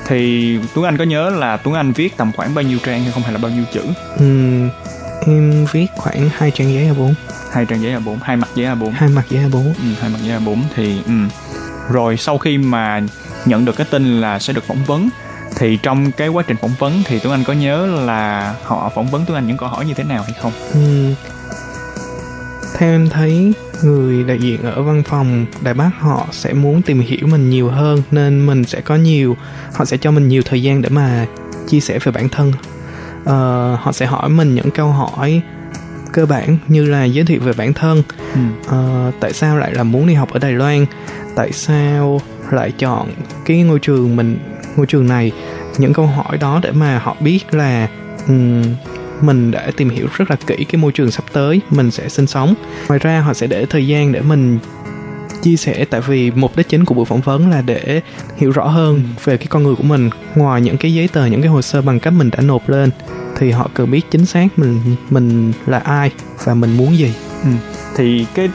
[0.07, 3.11] Thì Tuấn Anh có nhớ là Tuấn Anh viết tầm khoảng bao nhiêu trang hay
[3.11, 3.81] không hay là bao nhiêu chữ?
[4.17, 4.69] Ừm,
[5.27, 7.13] em viết khoảng hai trang giấy A4
[7.51, 8.89] Hai trang giấy A4, hai mặt giấy A4.
[8.91, 11.13] hai mặt giấy A4 Ừ, hai mặt giấy A4 thì ừ.
[11.91, 13.01] rồi sau khi mà
[13.45, 15.09] nhận được cái tin là sẽ được phỏng vấn.
[15.55, 19.07] Thì trong cái quá trình phỏng vấn thì Tuấn Anh có nhớ là họ phỏng
[19.07, 20.51] vấn Tuấn Anh những câu hỏi như thế nào hay không?
[20.73, 21.13] Ừm,
[22.77, 26.99] theo em thấy người đại diện ở văn phòng Đài Bắc họ sẽ muốn tìm
[26.99, 29.37] hiểu mình nhiều hơn nên mình sẽ có nhiều
[29.73, 31.25] họ sẽ cho mình nhiều thời gian để mà
[31.67, 32.53] chia sẻ về bản thân.
[33.25, 35.41] Ờ, họ sẽ hỏi mình những câu hỏi
[36.13, 38.03] cơ bản như là giới thiệu về bản thân.
[38.33, 38.39] Ừ.
[38.67, 40.85] Ờ, tại sao lại là muốn đi học ở Đài Loan
[41.37, 42.21] tại sao
[42.51, 43.09] lại chọn
[43.45, 44.37] cái ngôi trường mình
[44.75, 45.31] ngôi trường này
[45.77, 47.87] những câu hỏi đó để mà họ biết là
[48.27, 48.63] ừm,
[49.21, 52.27] mình đã tìm hiểu rất là kỹ cái môi trường sắp tới mình sẽ sinh
[52.27, 52.53] sống
[52.87, 54.59] ngoài ra họ sẽ để thời gian để mình
[55.41, 58.01] chia sẻ tại vì mục đích chính của buổi phỏng vấn là để
[58.37, 61.41] hiểu rõ hơn về cái con người của mình ngoài những cái giấy tờ những
[61.41, 62.89] cái hồ sơ bằng cấp mình đã nộp lên
[63.37, 64.79] thì họ cần biết chính xác mình
[65.09, 66.11] mình là ai
[66.43, 67.13] và mình muốn gì
[67.43, 67.49] Ừ.
[67.95, 68.49] Thì cái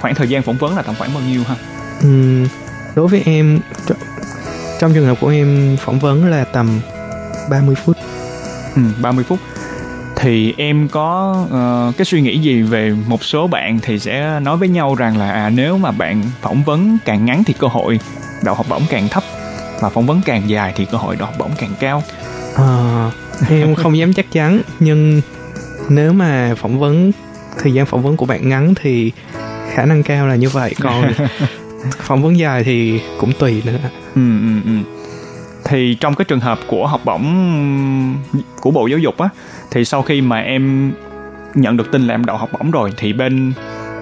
[0.00, 1.56] khoảng thời gian phỏng vấn là tầm khoảng bao nhiêu ha?
[2.02, 2.46] Ừm,
[2.94, 3.94] đối với em tr-
[4.80, 6.80] trong trường hợp của em phỏng vấn là tầm
[7.50, 7.96] 30 phút
[8.76, 9.38] Ừ, 30 phút.
[10.16, 14.56] Thì em có ờ, cái suy nghĩ gì về một số bạn thì sẽ nói
[14.56, 18.00] với nhau rằng là à, nếu mà bạn phỏng vấn càng ngắn thì cơ hội
[18.42, 19.22] đậu học bổng càng thấp
[19.80, 22.02] và phỏng vấn càng dài thì cơ hội đậu học bổng càng cao.
[22.54, 23.10] Ờ,
[23.50, 25.20] em không dám chắc chắn nhưng
[25.88, 27.12] nếu mà phỏng vấn
[27.62, 29.12] thời gian phỏng vấn của bạn ngắn thì
[29.74, 31.12] khả năng cao là như vậy còn
[31.98, 33.78] phỏng vấn dài thì cũng tùy nữa.
[34.14, 34.70] Ừ ừ ừ.
[35.64, 37.24] Thì trong cái trường hợp của học bổng
[38.60, 39.28] của bộ giáo dục á
[39.70, 40.92] thì sau khi mà em
[41.54, 43.52] nhận được tin là em đậu học bổng rồi thì bên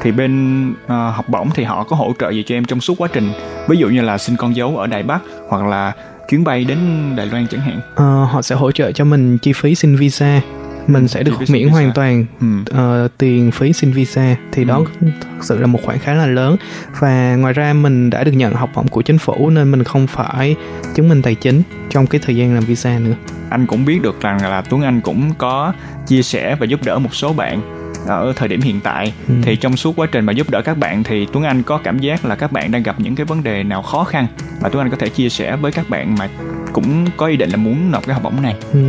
[0.03, 2.95] thì bên uh, học bổng thì họ có hỗ trợ gì cho em trong suốt
[2.99, 3.32] quá trình?
[3.68, 5.93] Ví dụ như là xin con dấu ở Đài Bắc hoặc là
[6.28, 6.78] chuyến bay đến
[7.16, 7.80] Đài Loan chẳng hạn.
[7.95, 10.41] Ờ, họ sẽ hỗ trợ cho mình chi phí xin visa
[10.87, 12.47] mình sẽ được miễn hoàn toàn ừ.
[12.70, 14.37] ờ, tiền phí xin visa.
[14.53, 16.57] Thì đó thực sự là một khoản khá là lớn.
[17.01, 20.07] Và ngoài ra mình đã được nhận học bổng của chính phủ nên mình không
[20.07, 20.57] phải
[20.95, 23.14] chứng minh tài chính trong cái thời gian làm visa nữa.
[23.51, 25.72] Anh cũng biết được rằng là Tuấn Anh cũng có
[26.07, 27.61] chia sẻ và giúp đỡ một số bạn
[28.07, 29.12] ở thời điểm hiện tại.
[29.28, 29.34] Ừ.
[29.43, 31.99] thì trong suốt quá trình mà giúp đỡ các bạn thì Tuấn Anh có cảm
[31.99, 34.26] giác là các bạn đang gặp những cái vấn đề nào khó khăn
[34.62, 36.28] mà Tuấn Anh có thể chia sẻ với các bạn mà
[36.72, 38.55] cũng có ý định là muốn nộp cái học bổng này.
[38.72, 38.80] Ừ,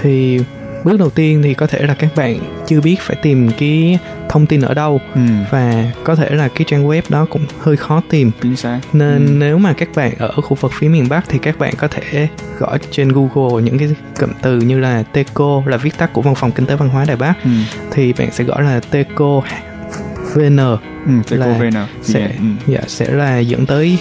[0.00, 0.40] thì
[0.84, 4.46] bước đầu tiên thì có thể là các bạn chưa biết phải tìm cái thông
[4.46, 5.20] tin ở đâu ừ.
[5.50, 9.26] và có thể là cái trang web đó cũng hơi khó tìm chính xác nên
[9.26, 9.32] Ừ.
[9.38, 12.28] nếu mà các bạn ở khu vực phía miền Bắc thì các bạn có thể
[12.58, 13.88] gõ trên Google những cái
[14.20, 17.04] cụm từ như là TECO là viết tắt của Văn phòng Kinh tế Văn hóa
[17.04, 17.50] Đài Bắc ừ.
[17.92, 19.42] thì bạn sẽ gõ là TECO
[20.34, 21.12] VN ừ.
[21.30, 21.74] Teco là VN.
[22.02, 22.32] sẽ Yeah,
[22.66, 23.98] dạ, sẽ là dẫn tới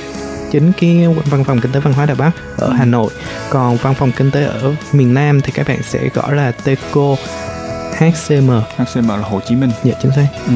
[0.52, 2.74] chính cái văn phòng kinh tế văn hóa Đài Bắc ở Ừ.
[2.78, 3.12] Hà Nội
[3.50, 7.16] còn văn phòng kinh tế ở miền Nam thì các bạn sẽ gõ là TECO
[7.98, 10.54] HCM HCM là Hồ Chí Minh dạ chính xác ừ.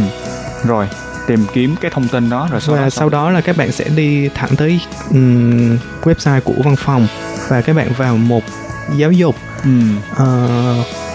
[0.63, 0.87] rồi
[1.27, 3.71] tìm kiếm cái thông tin đó rồi sau và đó sau đó là các bạn
[3.71, 4.79] sẽ đi thẳng tới
[5.09, 7.07] ừm, website của văn phòng
[7.47, 8.43] và các bạn vào một
[8.95, 9.69] giáo dục ừ.
[10.15, 10.47] Ờ,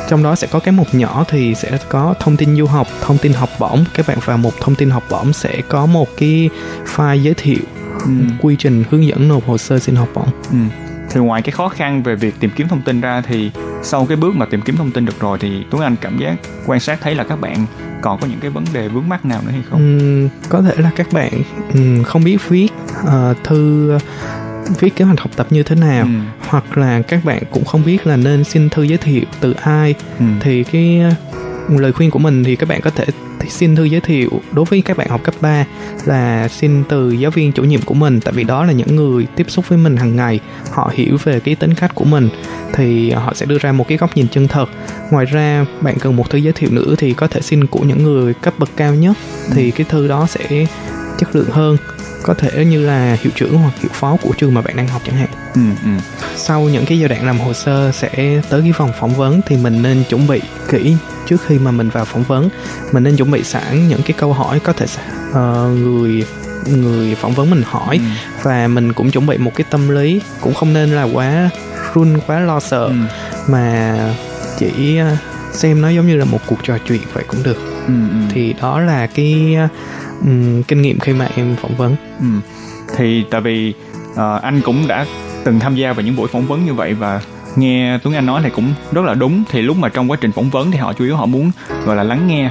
[0.09, 3.19] trong đó sẽ có cái mục nhỏ thì sẽ có thông tin du học thông
[3.19, 6.51] tin học bổng các bạn vào một thông tin học bổng sẽ có một cái
[6.97, 7.59] file giới thiệu
[8.05, 8.11] Ừ.
[8.41, 10.57] quy trình hướng dẫn nộp hồ sơ xin học bổng Ừ.
[11.11, 13.51] Thì ngoài cái khó khăn về việc tìm kiếm thông tin ra thì
[13.83, 16.37] sau cái bước mà tìm kiếm thông tin được rồi thì Tuấn Anh cảm giác
[16.67, 17.67] quan sát thấy là các bạn
[18.03, 19.79] còn có những cái vấn đề vướng mắc nào nữa hay không?
[19.99, 21.33] Ừm, có thể là các bạn
[21.75, 22.69] ừm, không biết viết
[23.07, 23.93] ờ, thư
[24.81, 26.09] viết kế hoạch học tập như thế nào Ừ.
[26.49, 29.95] hoặc là các bạn cũng không biết là nên xin thư giới thiệu từ ai
[30.19, 30.25] Ừ.
[30.41, 31.03] thì cái
[31.79, 33.05] lời khuyên của mình thì các bạn có thể
[33.49, 35.65] xin thư giới thiệu đối với các bạn học cấp 3
[36.05, 39.27] là xin từ giáo viên chủ nhiệm của mình tại vì đó là những người
[39.37, 40.41] tiếp xúc với mình hàng ngày
[40.71, 42.29] họ hiểu về cái tính cách của mình
[42.75, 44.67] thì họ sẽ đưa ra một cái góc nhìn chân thật
[45.11, 48.03] ngoài ra bạn cần một thư giới thiệu nữa thì có thể xin của những
[48.03, 49.17] người cấp bậc cao nhất
[49.55, 50.67] thì cái thư đó sẽ
[51.19, 51.77] chất lượng hơn
[52.23, 55.03] có thể như là hiệu trưởng hoặc hiệu phó của trường mà bạn đang học
[55.07, 55.91] chẳng hạn Ừ, ừ.
[56.37, 59.57] sau những cái giai đoạn làm hồ sơ sẽ tới cái vòng phỏng vấn thì
[59.57, 60.41] mình nên chuẩn bị
[60.71, 60.97] kỹ
[61.31, 62.49] trước khi mà mình vào phỏng vấn
[62.93, 64.87] mình nên chuẩn bị sẵn những cái câu hỏi có thể
[65.33, 66.25] ờ, người
[66.67, 68.05] người phỏng vấn mình hỏi Ừ.
[68.43, 71.51] và mình cũng chuẩn bị một cái tâm lý cũng không nên là quá
[71.95, 72.93] run quá lo sợ Ừ.
[73.49, 73.97] mà
[74.59, 75.17] chỉ ờ,
[75.53, 77.57] xem nó giống như là một cuộc trò chuyện vậy cũng được
[77.87, 78.17] Ừ, ừ.
[78.31, 79.57] thì đó là cái
[80.21, 82.27] ừm, kinh nghiệm khi mà em phỏng vấn Ừ.
[82.97, 83.75] Thì tại vì
[84.17, 85.07] ờ, anh cũng đã
[85.45, 87.21] từng tham gia vào những buổi phỏng vấn như vậy và
[87.57, 90.33] nghe Tuấn Anh nói thì cũng rất là đúng thì lúc mà trong quá trình
[90.33, 91.51] phỏng vấn thì họ chủ yếu họ muốn
[91.85, 92.51] gọi là lắng nghe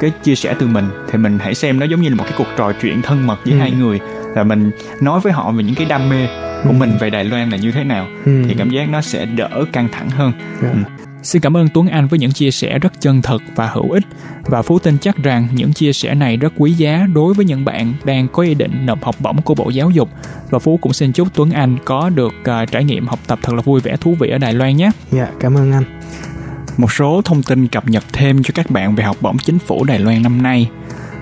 [0.00, 2.34] cái chia sẻ từ mình thì mình hãy xem nó giống như là một cái
[2.38, 3.58] cuộc trò chuyện thân mật với Ừ.
[3.58, 4.00] hai người
[4.34, 4.70] là mình
[5.00, 6.26] nói với họ về những cái đam mê
[6.64, 6.74] của Ừ.
[6.78, 8.42] mình về Đài Loan là như thế nào Ừ.
[8.48, 10.32] thì cảm giác nó sẽ đỡ căng thẳng hơn
[10.62, 10.68] Dạ.
[10.72, 10.78] Ừ.
[11.26, 14.04] Xin cảm ơn Tuấn Anh với những chia sẻ rất chân thật và hữu ích
[14.44, 17.64] và Phú tin chắc rằng những chia sẻ này rất quý giá đối với những
[17.64, 20.08] bạn đang có ý định nộp học bổng của Bộ Giáo dục
[20.50, 23.54] và Phú cũng xin chúc Tuấn Anh có được à, trải nghiệm học tập thật
[23.54, 24.90] là vui vẻ thú vị ở Đài Loan nhé.
[25.10, 25.84] dạ cảm ơn anh
[26.76, 29.84] Một số thông tin cập nhật thêm cho các bạn về học bổng chính phủ
[29.84, 30.70] Đài Loan năm nay.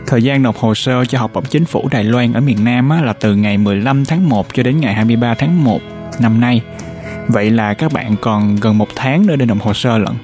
[0.07, 2.91] Thời gian nộp hồ sơ cho học bổng chính phủ Đài Loan ở miền Nam
[2.91, 5.81] á, là từ ngày 15 tháng 1 cho đến ngày 23 tháng 1
[6.21, 6.63] năm nay.
[7.29, 10.15] Vậy là các bạn còn gần một tháng nữa để nộp hồ sơ lận.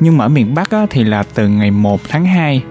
[0.00, 2.62] Nhưng mà ở miền Bắc á, thì là từ ngày 1 tháng 2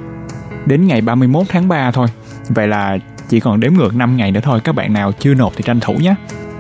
[0.66, 2.08] đến ngày 31 tháng 3 thôi.
[2.50, 2.98] Vậy là
[3.30, 4.60] chỉ còn đếm ngược 5 ngày nữa thôi.
[4.64, 6.16] Các bạn nào chưa nộp thì tranh thủ nhé.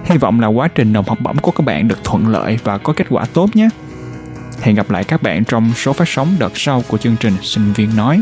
[0.06, 2.78] Hy vọng là quá trình nộp học bổng của các bạn được thuận lợi và
[2.78, 3.70] có kết quả tốt nhé.
[4.62, 7.74] Hẹn gặp lại các bạn trong số phát sóng đợt sau của chương trình Sinh
[7.74, 8.22] viên nói.